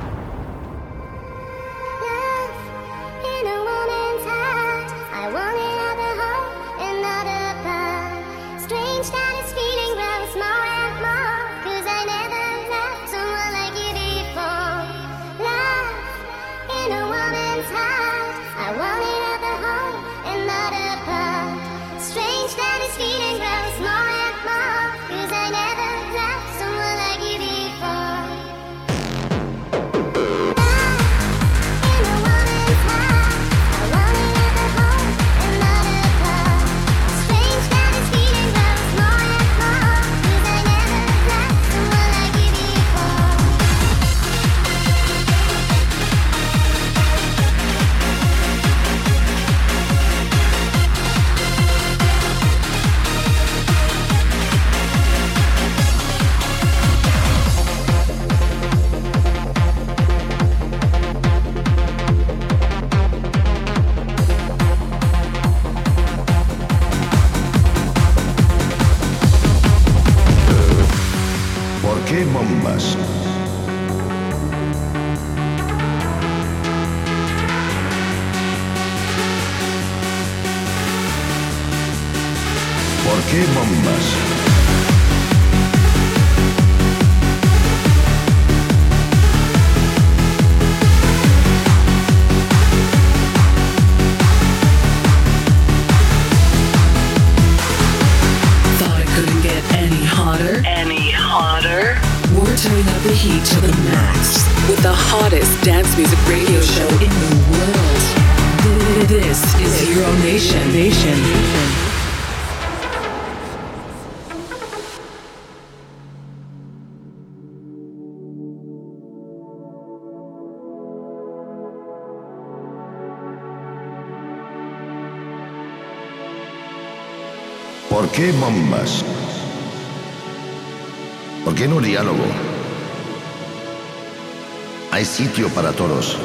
sitio 135.06 135.50
para 135.50 135.72
todos. 135.72 136.18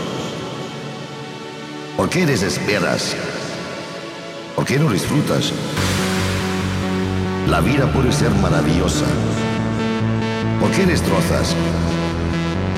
¿Por 1.97 2.09
qué 2.09 2.27
desesperas? 2.27 3.15
¿Por 4.57 4.65
qué 4.65 4.78
no 4.78 4.90
disfrutas? 4.90 5.52
La 7.48 7.61
vida 7.61 7.93
puede 7.93 8.12
ser 8.12 8.31
maravillosa. 8.31 9.07
¿Por 10.61 10.70
qué 10.70 10.86
destrozas? 10.86 11.55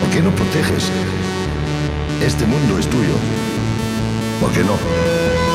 ¿Por 0.00 0.10
qué 0.10 0.22
no 0.22 0.30
proteges? 0.30 0.90
Este 2.20 2.46
mundo 2.46 2.78
es 2.78 2.88
tuyo. 2.88 3.14
¿Por 4.40 4.50
qué 4.52 4.64
no? 4.64 5.51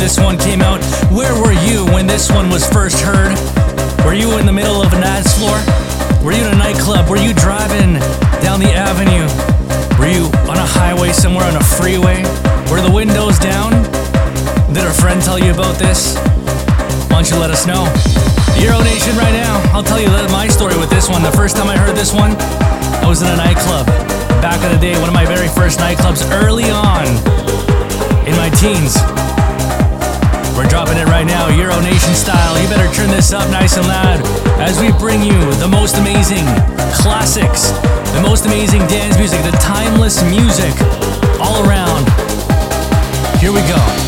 This 0.00 0.18
one 0.18 0.38
came 0.38 0.62
out? 0.62 0.80
Where 1.12 1.36
were 1.36 1.52
you 1.68 1.84
when 1.92 2.06
this 2.06 2.32
one 2.32 2.48
was 2.48 2.64
first 2.66 3.04
heard? 3.04 3.36
Were 4.02 4.14
you 4.14 4.38
in 4.38 4.46
the 4.46 4.52
middle 4.52 4.80
of 4.80 4.90
a 4.94 5.00
dance 5.00 5.36
floor? 5.36 5.60
Were 6.24 6.32
you 6.32 6.40
in 6.40 6.54
a 6.54 6.56
nightclub? 6.56 7.08
Were 7.08 7.20
you 7.20 7.34
driving 7.34 8.00
down 8.40 8.60
the 8.64 8.72
avenue? 8.72 9.28
Were 10.00 10.08
you 10.08 10.32
on 10.48 10.56
a 10.56 10.64
highway 10.64 11.12
somewhere 11.12 11.44
on 11.44 11.54
a 11.54 11.62
freeway? 11.62 12.24
Were 12.72 12.80
the 12.80 12.90
windows 12.90 13.38
down? 13.38 13.76
Did 14.72 14.88
a 14.88 14.94
friend 14.96 15.20
tell 15.20 15.38
you 15.38 15.52
about 15.52 15.76
this? 15.76 16.16
Why 17.12 17.20
don't 17.20 17.28
you 17.28 17.36
let 17.36 17.50
us 17.50 17.66
know? 17.68 17.84
Euro 18.56 18.80
Nation 18.80 19.14
right 19.20 19.36
now. 19.36 19.60
I'll 19.76 19.84
tell 19.84 20.00
you 20.00 20.08
my 20.32 20.48
story 20.48 20.76
with 20.80 20.88
this 20.88 21.10
one. 21.10 21.22
The 21.22 21.32
first 21.36 21.56
time 21.56 21.68
I 21.68 21.76
heard 21.76 21.94
this 21.94 22.14
one, 22.14 22.32
I 23.04 23.06
was 23.06 23.20
in 23.20 23.28
a 23.28 23.36
nightclub. 23.36 23.84
Back 24.40 24.64
in 24.64 24.72
the 24.72 24.80
day, 24.80 24.98
one 24.98 25.08
of 25.08 25.14
my 25.14 25.26
very 25.26 25.48
first 25.48 25.78
nightclubs 25.78 26.24
early 26.40 26.70
on 26.72 27.04
in 28.24 28.32
my 28.40 28.48
teens. 28.56 28.96
We're 30.60 30.68
dropping 30.68 30.98
it 30.98 31.06
right 31.06 31.24
now, 31.24 31.48
Euro 31.48 31.80
Nation 31.80 32.12
style. 32.12 32.60
You 32.60 32.68
better 32.68 32.94
turn 32.94 33.08
this 33.08 33.32
up 33.32 33.48
nice 33.50 33.78
and 33.78 33.86
loud 33.86 34.20
as 34.60 34.78
we 34.78 34.92
bring 34.92 35.22
you 35.22 35.32
the 35.54 35.66
most 35.66 35.96
amazing 35.96 36.44
classics, 36.92 37.70
the 38.12 38.20
most 38.20 38.44
amazing 38.44 38.80
dance 38.80 39.16
music, 39.16 39.40
the 39.40 39.52
timeless 39.52 40.22
music 40.24 40.74
all 41.40 41.66
around. 41.66 42.04
Here 43.40 43.52
we 43.52 43.62
go. 43.62 43.99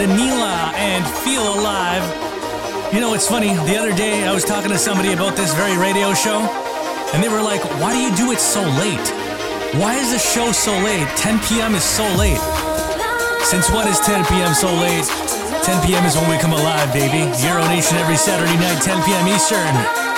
Danila 0.00 0.72
and 0.80 1.04
Feel 1.20 1.44
Alive. 1.60 2.00
You 2.90 3.00
know, 3.00 3.12
it's 3.12 3.28
funny. 3.28 3.52
The 3.68 3.76
other 3.76 3.94
day 3.94 4.24
I 4.24 4.32
was 4.32 4.44
talking 4.46 4.70
to 4.70 4.78
somebody 4.78 5.12
about 5.12 5.36
this 5.36 5.52
very 5.52 5.76
radio 5.76 6.14
show, 6.14 6.40
and 7.12 7.22
they 7.22 7.28
were 7.28 7.42
like, 7.42 7.60
Why 7.84 7.92
do 7.92 8.00
you 8.00 8.08
do 8.16 8.32
it 8.32 8.40
so 8.40 8.62
late? 8.80 9.08
Why 9.76 10.00
is 10.00 10.10
the 10.10 10.18
show 10.18 10.52
so 10.52 10.72
late? 10.80 11.06
10 11.20 11.40
p.m. 11.44 11.74
is 11.74 11.84
so 11.84 12.08
late. 12.16 12.40
Since 13.44 13.68
when 13.68 13.88
is 13.88 14.00
10 14.00 14.24
p.m. 14.24 14.54
so 14.54 14.72
late? 14.72 15.04
10 15.68 15.84
p.m. 15.84 16.06
is 16.06 16.16
when 16.16 16.30
we 16.30 16.38
come 16.38 16.54
alive, 16.54 16.90
baby. 16.94 17.28
Euro 17.44 17.60
Nation 17.68 17.98
every 17.98 18.16
Saturday 18.16 18.56
night, 18.56 18.80
10 18.80 19.04
p.m. 19.04 19.28
Eastern. 19.28 20.09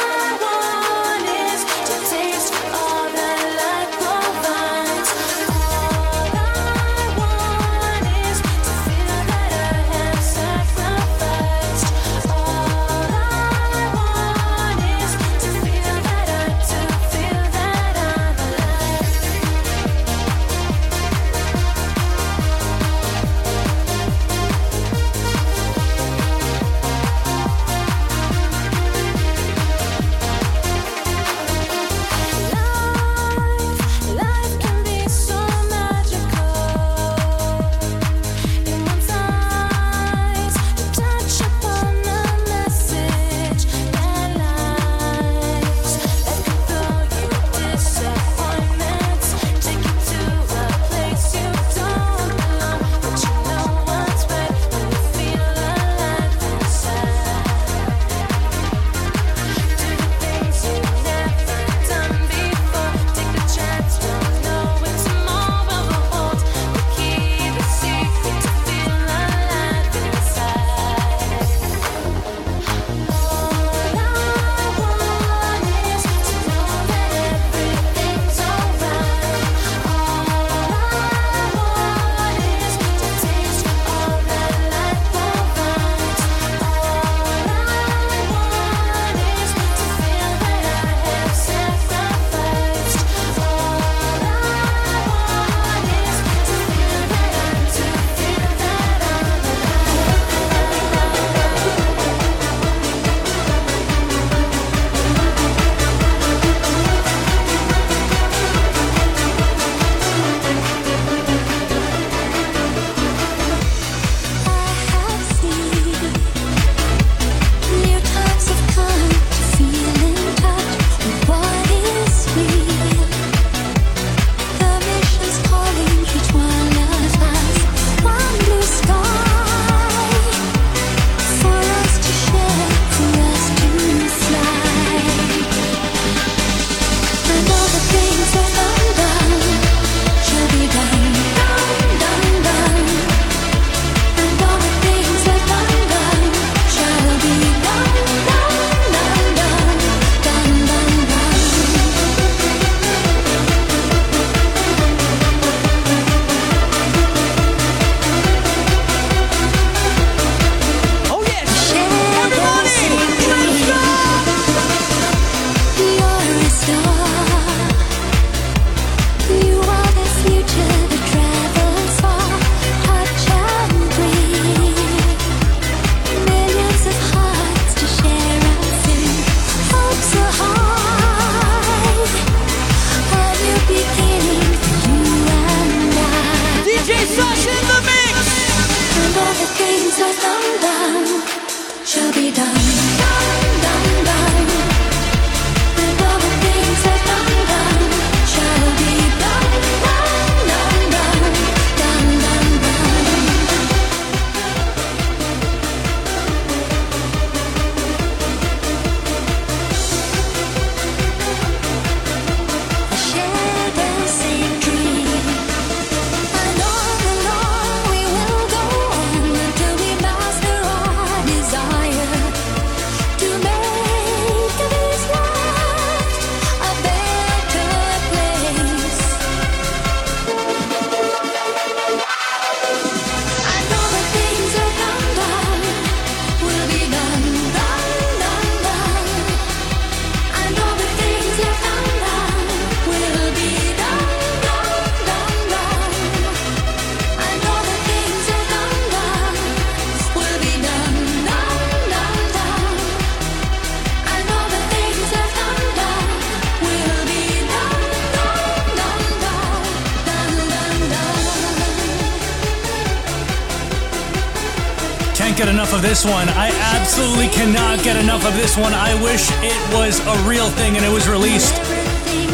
One. 266.03 266.29
I 266.35 266.51
absolutely 266.75 267.29
cannot 267.29 267.79
get 267.85 267.95
enough 267.95 268.27
of 268.27 268.35
this 268.35 268.59
one. 268.59 268.75
I 268.75 268.91
wish 269.05 269.31
it 269.39 269.55
was 269.71 270.03
a 270.03 270.17
real 270.27 270.51
thing 270.51 270.75
and 270.75 270.83
it 270.85 270.91
was 270.91 271.07
released. 271.07 271.55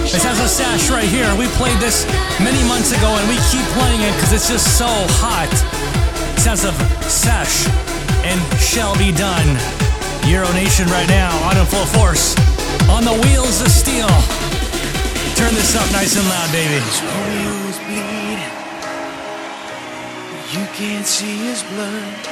This 0.09 0.24
has 0.24 0.40
a 0.40 0.49
Sash 0.49 0.89
right 0.89 1.05
here. 1.05 1.28
We 1.36 1.53
played 1.61 1.77
this 1.77 2.09
many 2.40 2.65
months 2.65 2.97
ago 2.97 3.12
and 3.12 3.28
we 3.28 3.36
keep 3.53 3.66
playing 3.77 4.01
it 4.01 4.16
because 4.16 4.32
it's 4.32 4.49
just 4.49 4.78
so 4.81 4.89
hot. 5.20 5.53
Sounds 6.40 6.65
of 6.65 6.73
Sash 7.05 7.69
and 8.24 8.40
shall 8.57 8.97
be 8.97 9.12
done. 9.12 9.45
Euro 10.24 10.49
Nation 10.57 10.89
right 10.89 11.09
now 11.09 11.28
on 11.45 11.61
in 11.61 11.66
full 11.69 11.85
force. 11.93 12.32
On 12.89 13.05
the 13.05 13.16
wheels 13.28 13.61
of 13.61 13.69
steel. 13.69 14.09
Turn 15.36 15.53
this 15.53 15.77
up 15.77 15.85
nice 15.93 16.16
and 16.16 16.24
loud, 16.24 16.49
baby. 16.57 16.81
You 20.57 20.65
can't 20.73 21.05
see 21.05 21.36
his 21.53 21.61
blood. 21.74 22.28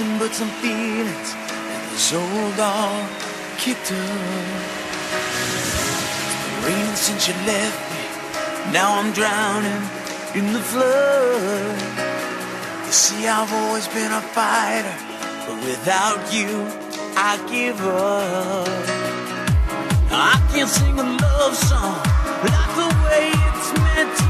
Nothing 0.00 0.18
but 0.18 0.34
some 0.34 0.48
feelings 0.62 1.34
and 1.34 1.92
this 1.92 2.14
old 2.14 2.56
dog 2.56 3.06
kicked 3.58 3.92
up. 3.92 4.20
Raining 6.64 6.96
since 6.96 7.28
you 7.28 7.34
left 7.44 7.80
me. 7.92 8.72
Now 8.72 8.98
I'm 8.98 9.12
drowning 9.12 9.82
in 10.34 10.54
the 10.54 10.60
flood. 10.60 11.76
You 12.86 12.92
see, 12.92 13.28
I've 13.28 13.52
always 13.52 13.88
been 13.88 14.10
a 14.10 14.22
fighter, 14.22 14.96
but 15.46 15.56
without 15.68 16.32
you, 16.32 16.48
I 17.16 17.36
give 17.50 17.78
up. 17.84 18.68
I 20.10 20.40
can't 20.50 20.70
sing 20.70 20.98
a 20.98 21.02
love 21.02 21.54
song 21.54 22.00
like 22.48 22.72
the 22.80 22.88
way 23.04 23.32
it's 23.36 23.72
meant 23.78 24.16
to 24.16 24.29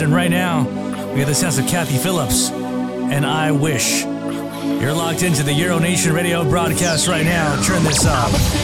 And 0.00 0.12
right 0.12 0.30
now, 0.30 0.64
we 1.12 1.20
have 1.20 1.28
the 1.28 1.34
sounds 1.34 1.56
of 1.58 1.66
Kathy 1.66 1.98
Phillips 1.98 2.50
and 2.50 3.24
I 3.24 3.52
Wish. 3.52 4.02
You're 4.02 4.92
locked 4.92 5.22
into 5.22 5.42
the 5.42 5.52
Euro 5.52 5.78
Nation 5.78 6.12
radio 6.12 6.42
broadcast 6.48 7.06
right 7.06 7.24
now. 7.24 7.62
Turn 7.62 7.82
this 7.84 8.04
up. 8.04 8.63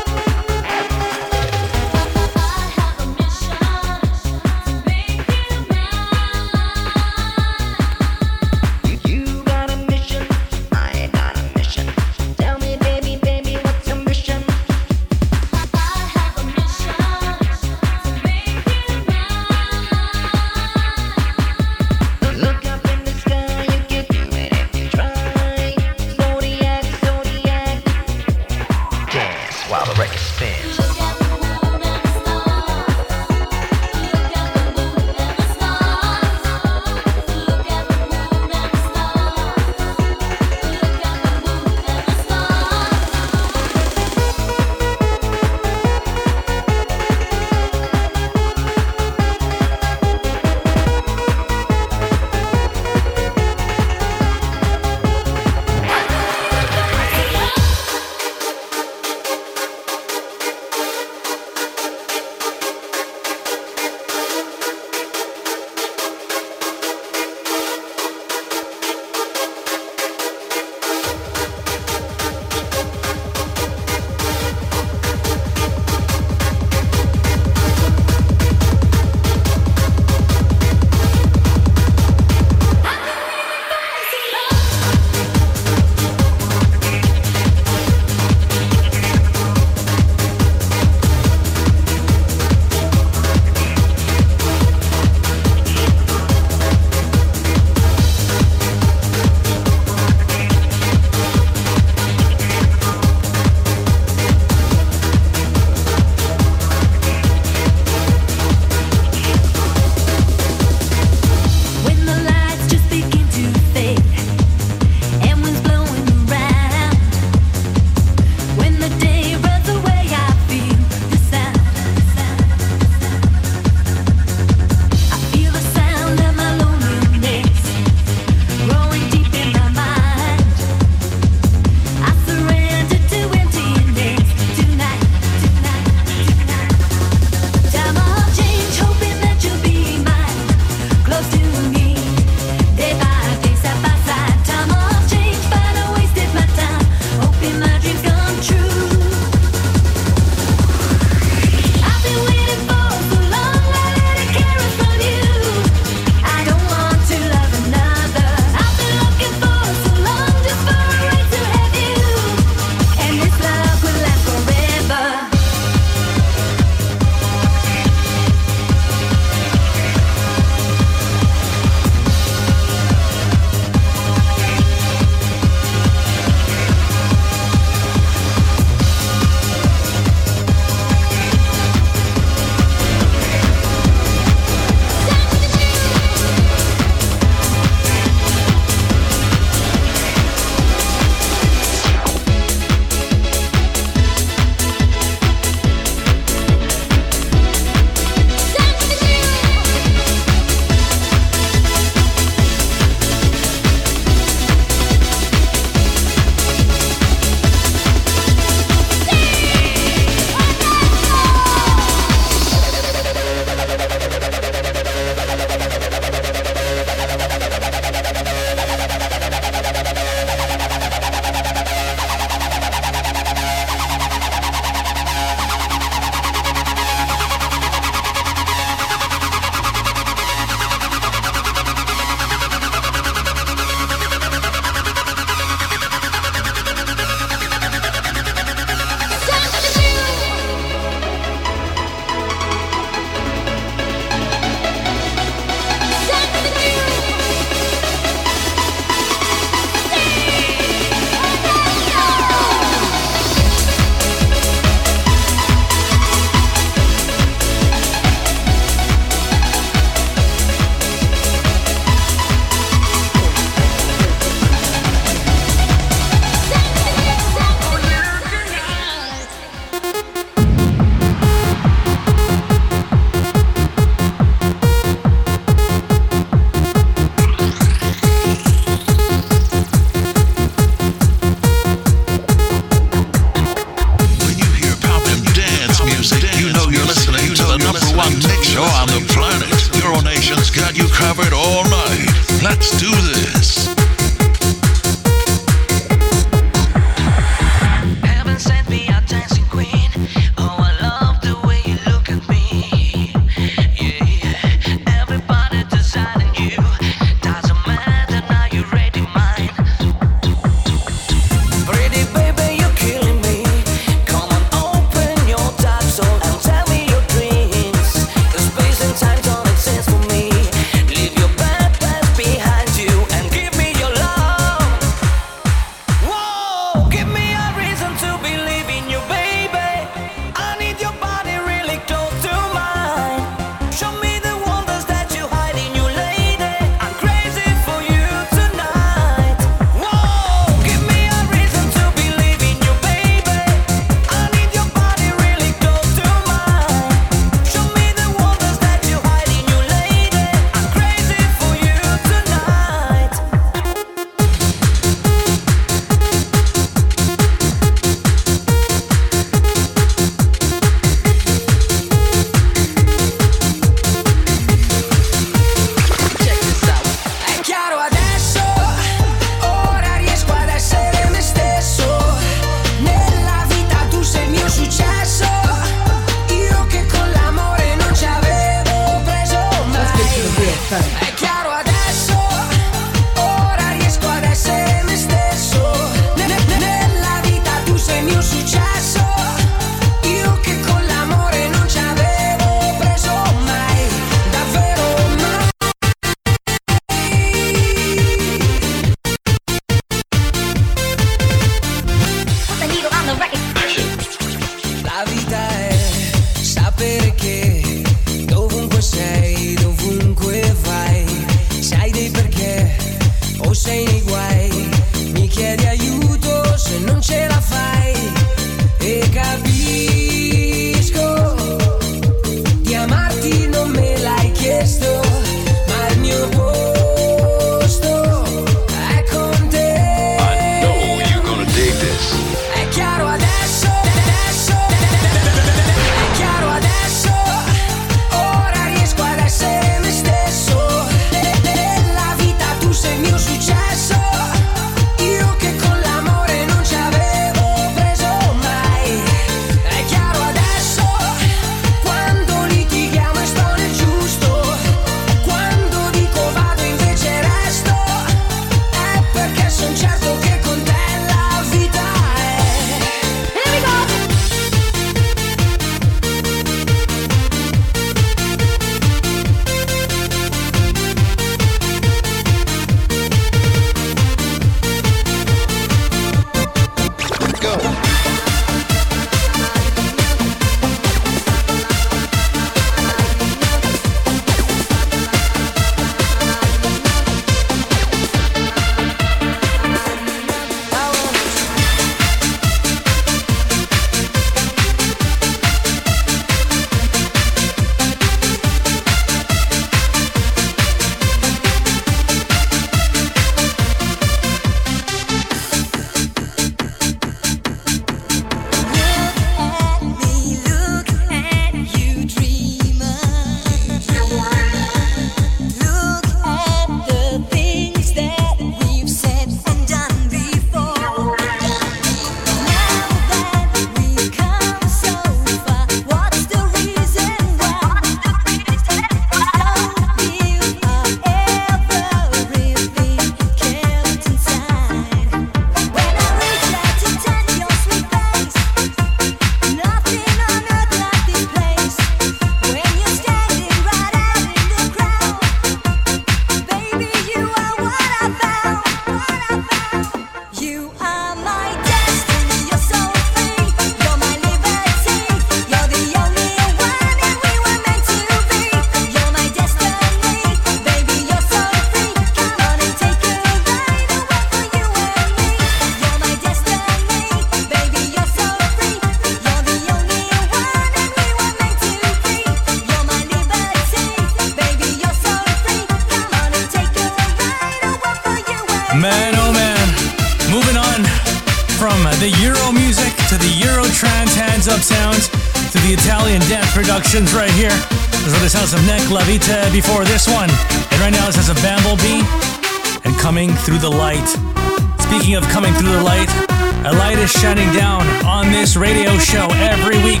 shining 597.20 597.52
down 597.52 597.86
on 598.06 598.32
this 598.32 598.56
radio 598.56 598.96
show 598.96 599.28
every 599.36 599.76
week. 599.84 600.00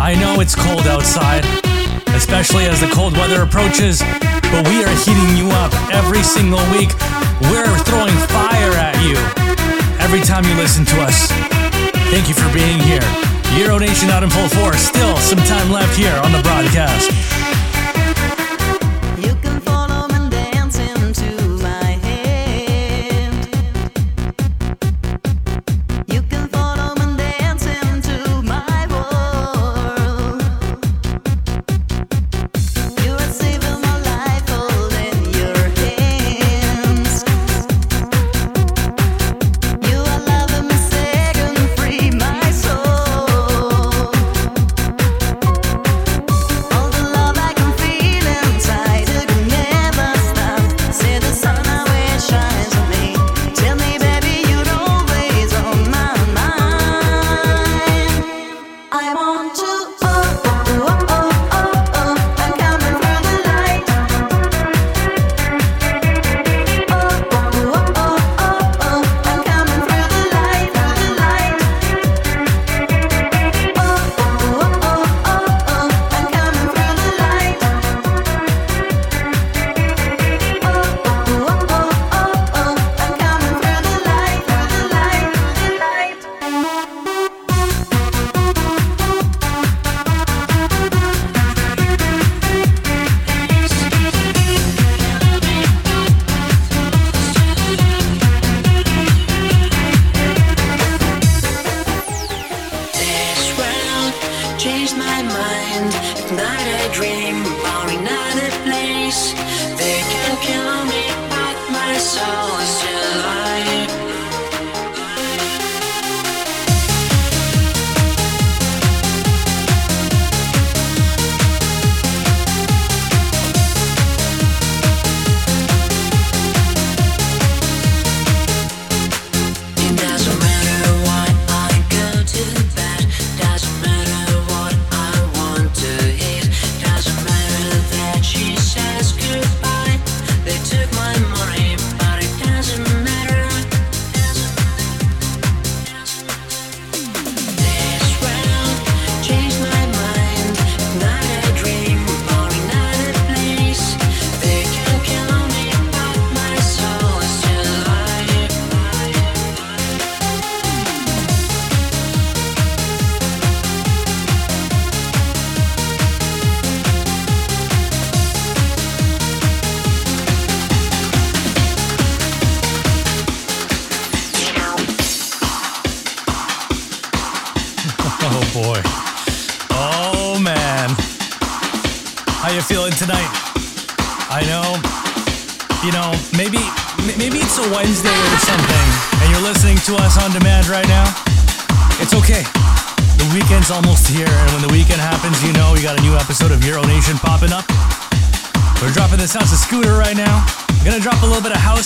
I 0.00 0.16
know 0.18 0.40
it's 0.40 0.54
cold 0.54 0.88
outside, 0.88 1.44
especially 2.16 2.64
as 2.64 2.80
the 2.80 2.88
cold 2.88 3.12
weather 3.12 3.42
approaches, 3.42 4.00
but 4.48 4.64
we 4.64 4.80
are 4.80 4.94
heating 5.04 5.36
you 5.36 5.52
up 5.60 5.68
every 5.92 6.22
single 6.22 6.64
week. 6.72 6.88
We're 7.52 7.68
throwing 7.84 8.16
fire 8.32 8.72
at 8.80 8.96
you 9.04 9.20
every 10.00 10.24
time 10.24 10.44
you 10.44 10.54
listen 10.56 10.86
to 10.86 11.02
us. 11.02 11.28
Thank 12.08 12.32
you 12.32 12.34
for 12.34 12.48
being 12.54 12.80
here. 12.80 13.04
Euro 13.60 13.76
Nation 13.76 14.08
out 14.08 14.22
in 14.22 14.30
full 14.30 14.48
force. 14.48 14.80
Still 14.80 15.18
some 15.18 15.42
time 15.44 15.70
left 15.70 15.94
here 15.98 16.16
on 16.24 16.32
the 16.32 16.40
broadcast. 16.40 17.37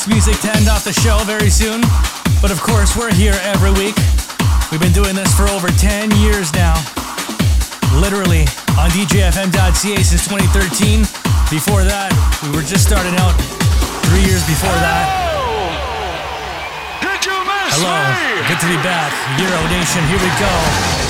music 0.07 0.39
to 0.41 0.51
end 0.57 0.69
off 0.69 0.85
the 0.85 0.93
show 0.93 1.19
very 1.25 1.51
soon. 1.51 1.81
But 2.41 2.51
of 2.51 2.61
course, 2.61 2.97
we're 2.97 3.13
here 3.13 3.39
every 3.43 3.71
week. 3.73 3.95
We've 4.71 4.81
been 4.81 4.93
doing 4.93 5.15
this 5.15 5.31
for 5.37 5.47
over 5.49 5.69
10 5.69 6.11
years 6.23 6.53
now. 6.55 6.75
Literally 8.01 8.49
on 8.81 8.91
DJFM.ca 8.91 10.03
since 10.03 10.25
2013. 10.27 11.01
Before 11.51 11.85
that, 11.85 12.11
we 12.43 12.57
were 12.57 12.65
just 12.65 12.87
starting 12.87 13.15
out 13.21 13.37
three 14.09 14.25
years 14.25 14.43
before 14.49 14.75
that. 14.81 15.07
Hello, 17.75 17.97
good 18.49 18.61
to 18.61 18.69
be 18.69 18.81
back. 18.83 19.13
Euro 19.39 19.61
Nation, 19.69 20.03
here 20.09 20.19
we 20.19 20.31
go. 20.41 21.02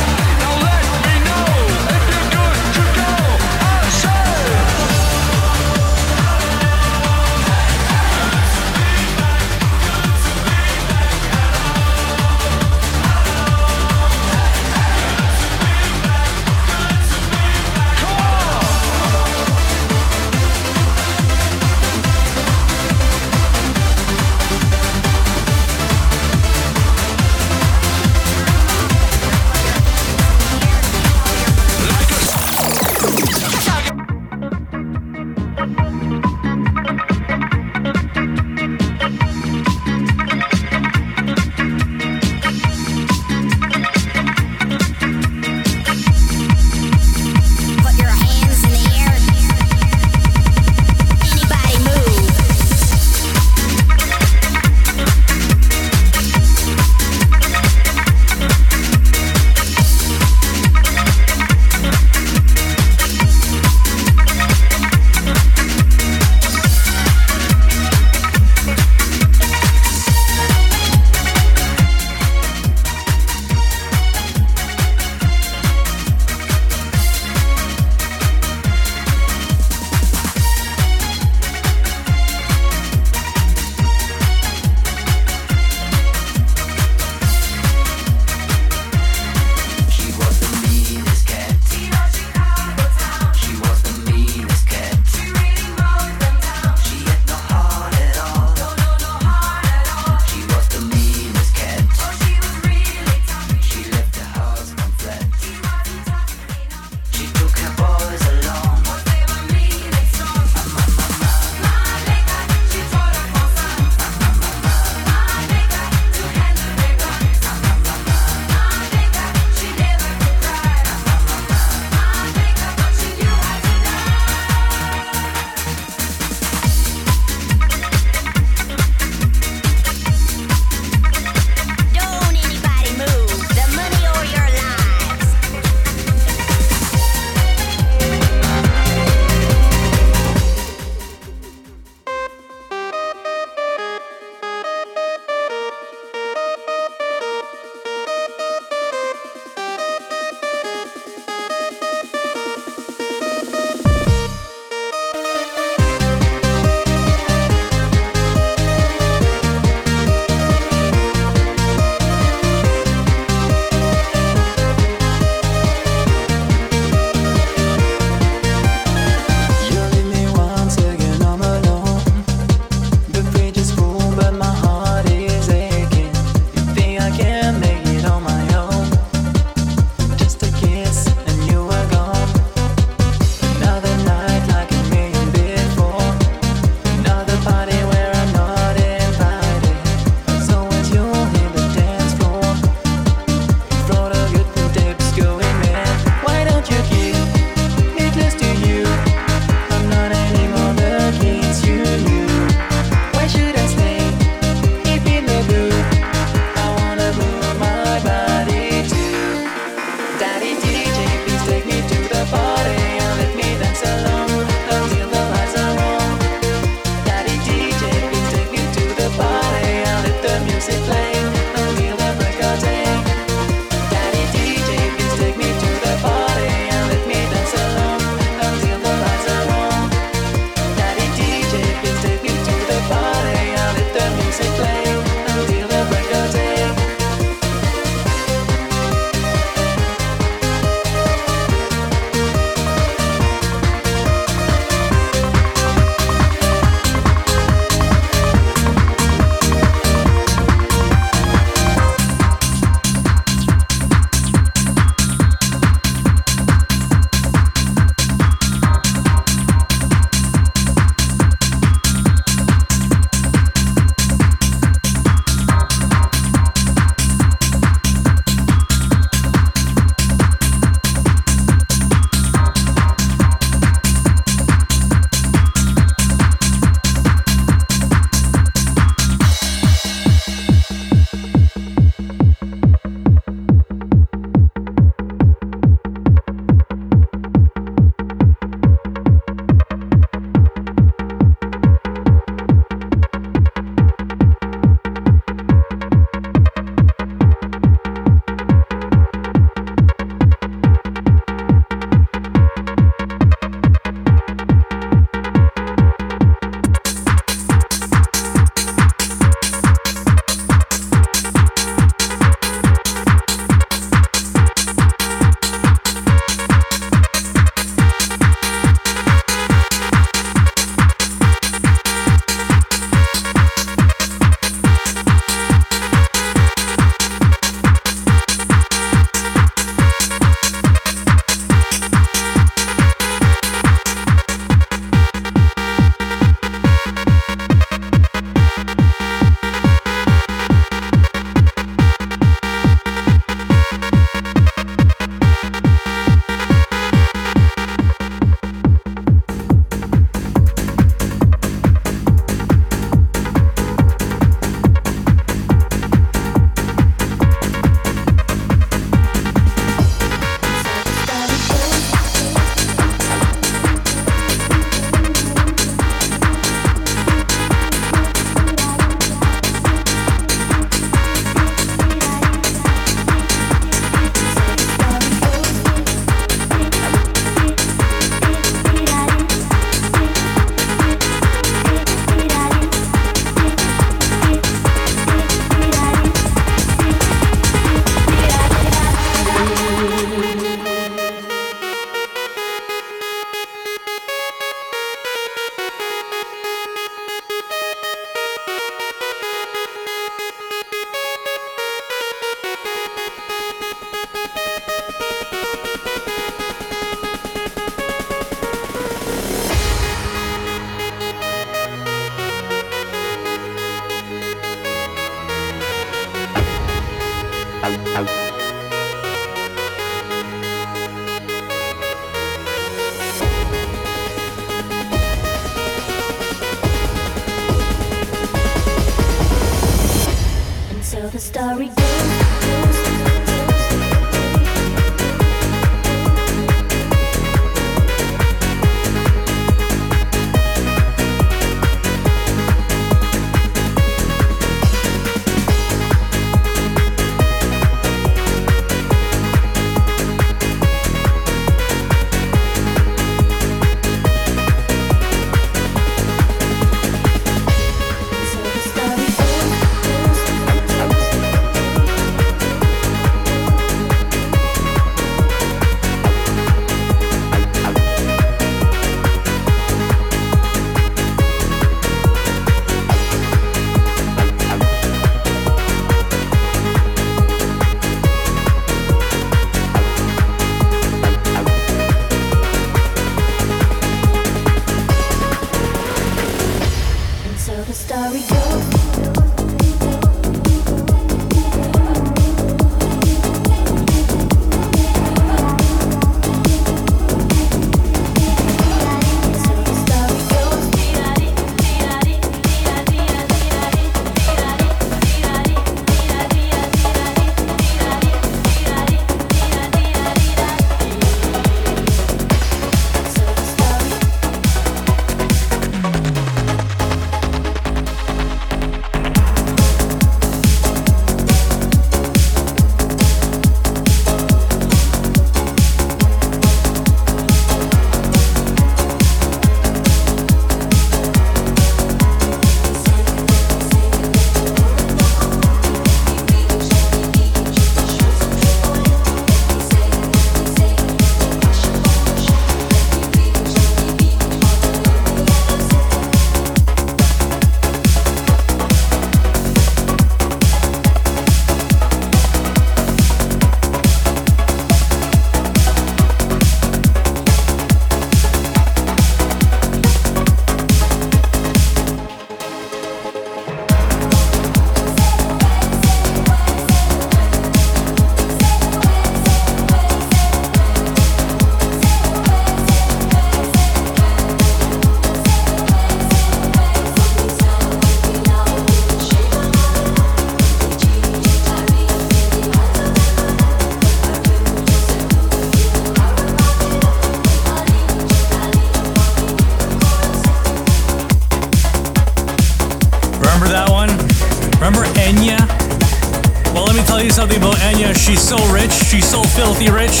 Filthy 599.36 599.68
rich, 599.68 600.00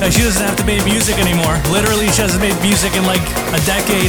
that 0.00 0.16
she 0.16 0.24
doesn't 0.24 0.40
have 0.40 0.56
to 0.56 0.64
make 0.64 0.80
music 0.88 1.20
anymore. 1.20 1.60
Literally, 1.68 2.08
she 2.08 2.24
hasn't 2.24 2.40
made 2.40 2.56
music 2.64 2.96
in 2.96 3.04
like 3.04 3.20
a 3.52 3.60
decade. 3.68 4.08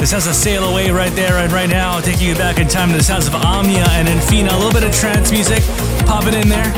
This 0.00 0.08
has 0.16 0.26
a 0.26 0.32
sail 0.32 0.64
away 0.64 0.88
right 0.88 1.12
there 1.12 1.36
and 1.36 1.52
right 1.52 1.68
now, 1.68 2.00
taking 2.00 2.32
you 2.32 2.34
back 2.34 2.56
in 2.56 2.66
time 2.66 2.88
to 2.90 2.96
the 2.96 3.04
sounds 3.04 3.28
of 3.28 3.34
Amia 3.36 3.84
and 4.00 4.08
Infina. 4.08 4.50
A 4.52 4.56
little 4.56 4.72
bit 4.72 4.88
of 4.88 4.92
trance 4.96 5.30
music, 5.30 5.60
pop 6.08 6.24
it 6.24 6.32
in 6.32 6.48
there 6.48 6.72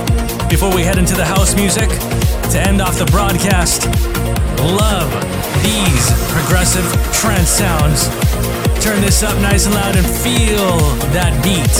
before 0.50 0.74
we 0.74 0.82
head 0.82 0.98
into 0.98 1.14
the 1.14 1.24
house 1.24 1.54
music 1.54 1.86
to 2.50 2.58
end 2.58 2.82
off 2.82 2.98
the 2.98 3.06
broadcast. 3.06 3.86
Love 4.58 5.06
these 5.62 6.04
progressive 6.34 6.84
trance 7.14 7.54
sounds. 7.54 8.10
Turn 8.82 9.00
this 9.00 9.22
up 9.22 9.38
nice 9.38 9.64
and 9.66 9.74
loud 9.76 9.94
and 9.94 10.06
feel 10.06 10.74
that 11.14 11.38
beat. 11.46 11.70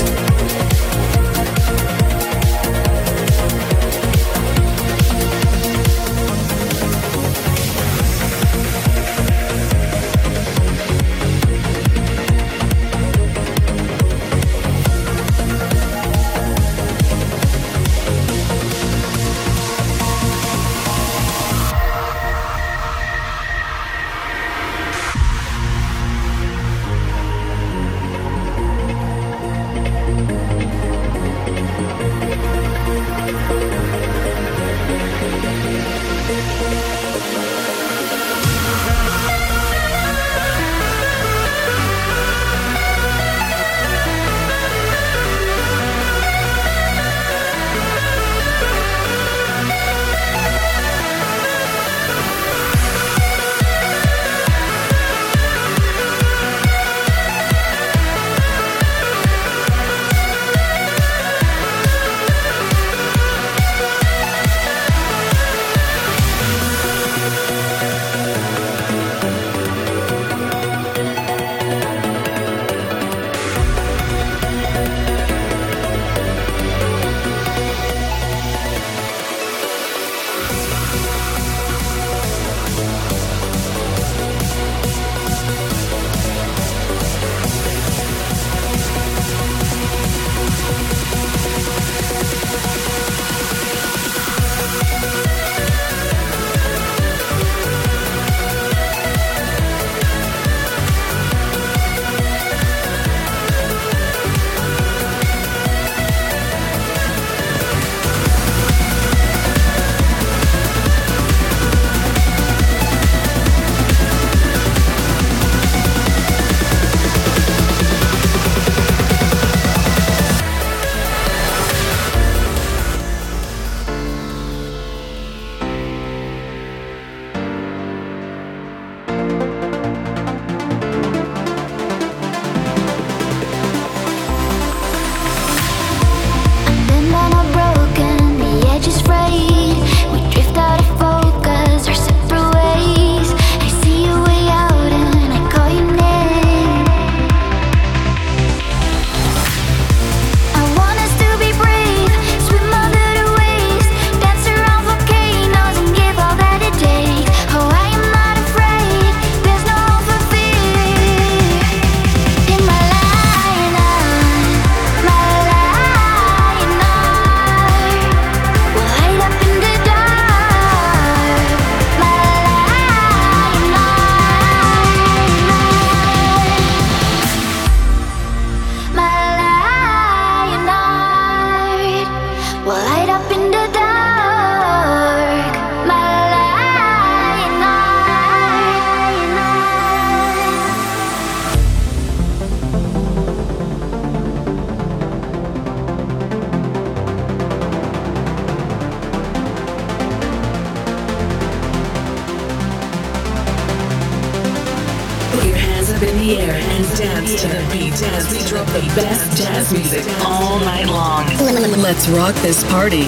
Rock 212.11 212.35
this 212.37 212.65
party 212.65 213.05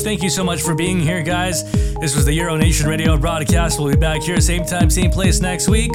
Thank 0.00 0.22
you 0.22 0.30
so 0.30 0.42
much 0.42 0.62
for 0.62 0.74
being 0.74 1.00
here, 1.00 1.22
guys. 1.22 1.70
This 2.00 2.14
was 2.14 2.24
the 2.24 2.32
Euro 2.34 2.56
Nation 2.56 2.88
Radio 2.88 3.16
broadcast. 3.16 3.78
We'll 3.78 3.90
be 3.92 3.98
back 3.98 4.22
here, 4.22 4.40
same 4.40 4.64
time, 4.64 4.90
same 4.90 5.10
place 5.10 5.40
next 5.40 5.68
week. 5.68 5.92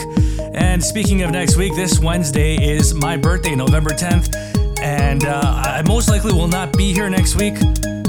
And 0.54 0.84
speaking 0.84 1.24
of 1.24 1.32
next 1.32 1.58
week, 1.58 1.76
this 1.76 2.00
Wednesday 2.00 2.56
is 2.56 2.94
my 2.94 3.18
birthday, 3.18 3.56
November 3.56 3.90
10th. 3.92 4.36
And 4.82 5.26
uh, 5.26 5.42
I 5.42 5.84
most 5.88 6.10
likely 6.10 6.34
will 6.34 6.48
not 6.48 6.78
be 6.78 6.94
here 6.94 7.10
next 7.10 7.36
week. 7.36 7.56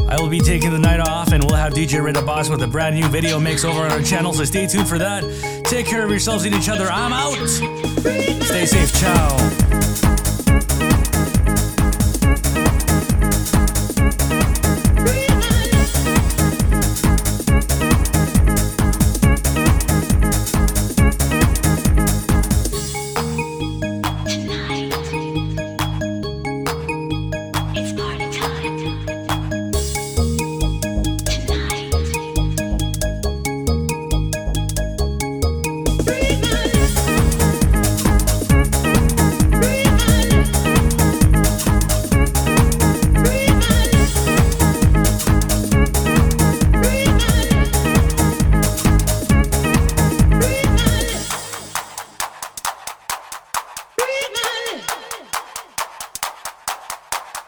I 0.08 0.20
will 0.20 0.28
be 0.28 0.40
taking 0.40 0.70
the 0.70 0.78
night 0.78 1.00
off, 1.00 1.32
and 1.32 1.44
we'll 1.44 1.56
have 1.56 1.72
DJ 1.72 2.02
Rita 2.02 2.22
Boss 2.22 2.48
with 2.48 2.62
a 2.62 2.66
brand 2.66 2.94
new 2.94 3.06
video 3.08 3.38
mix 3.38 3.64
over 3.64 3.80
on 3.80 3.90
our 3.90 4.02
channel. 4.02 4.32
So 4.32 4.44
stay 4.44 4.66
tuned 4.66 4.88
for 4.88 4.98
that. 4.98 5.22
Take 5.64 5.86
care 5.86 6.04
of 6.04 6.10
yourselves 6.10 6.44
and 6.44 6.54
each 6.54 6.68
other. 6.68 6.88
I'm 6.90 7.12
out. 7.12 7.48
Stay 7.48 8.66
safe. 8.66 8.92
Ciao. 9.00 9.57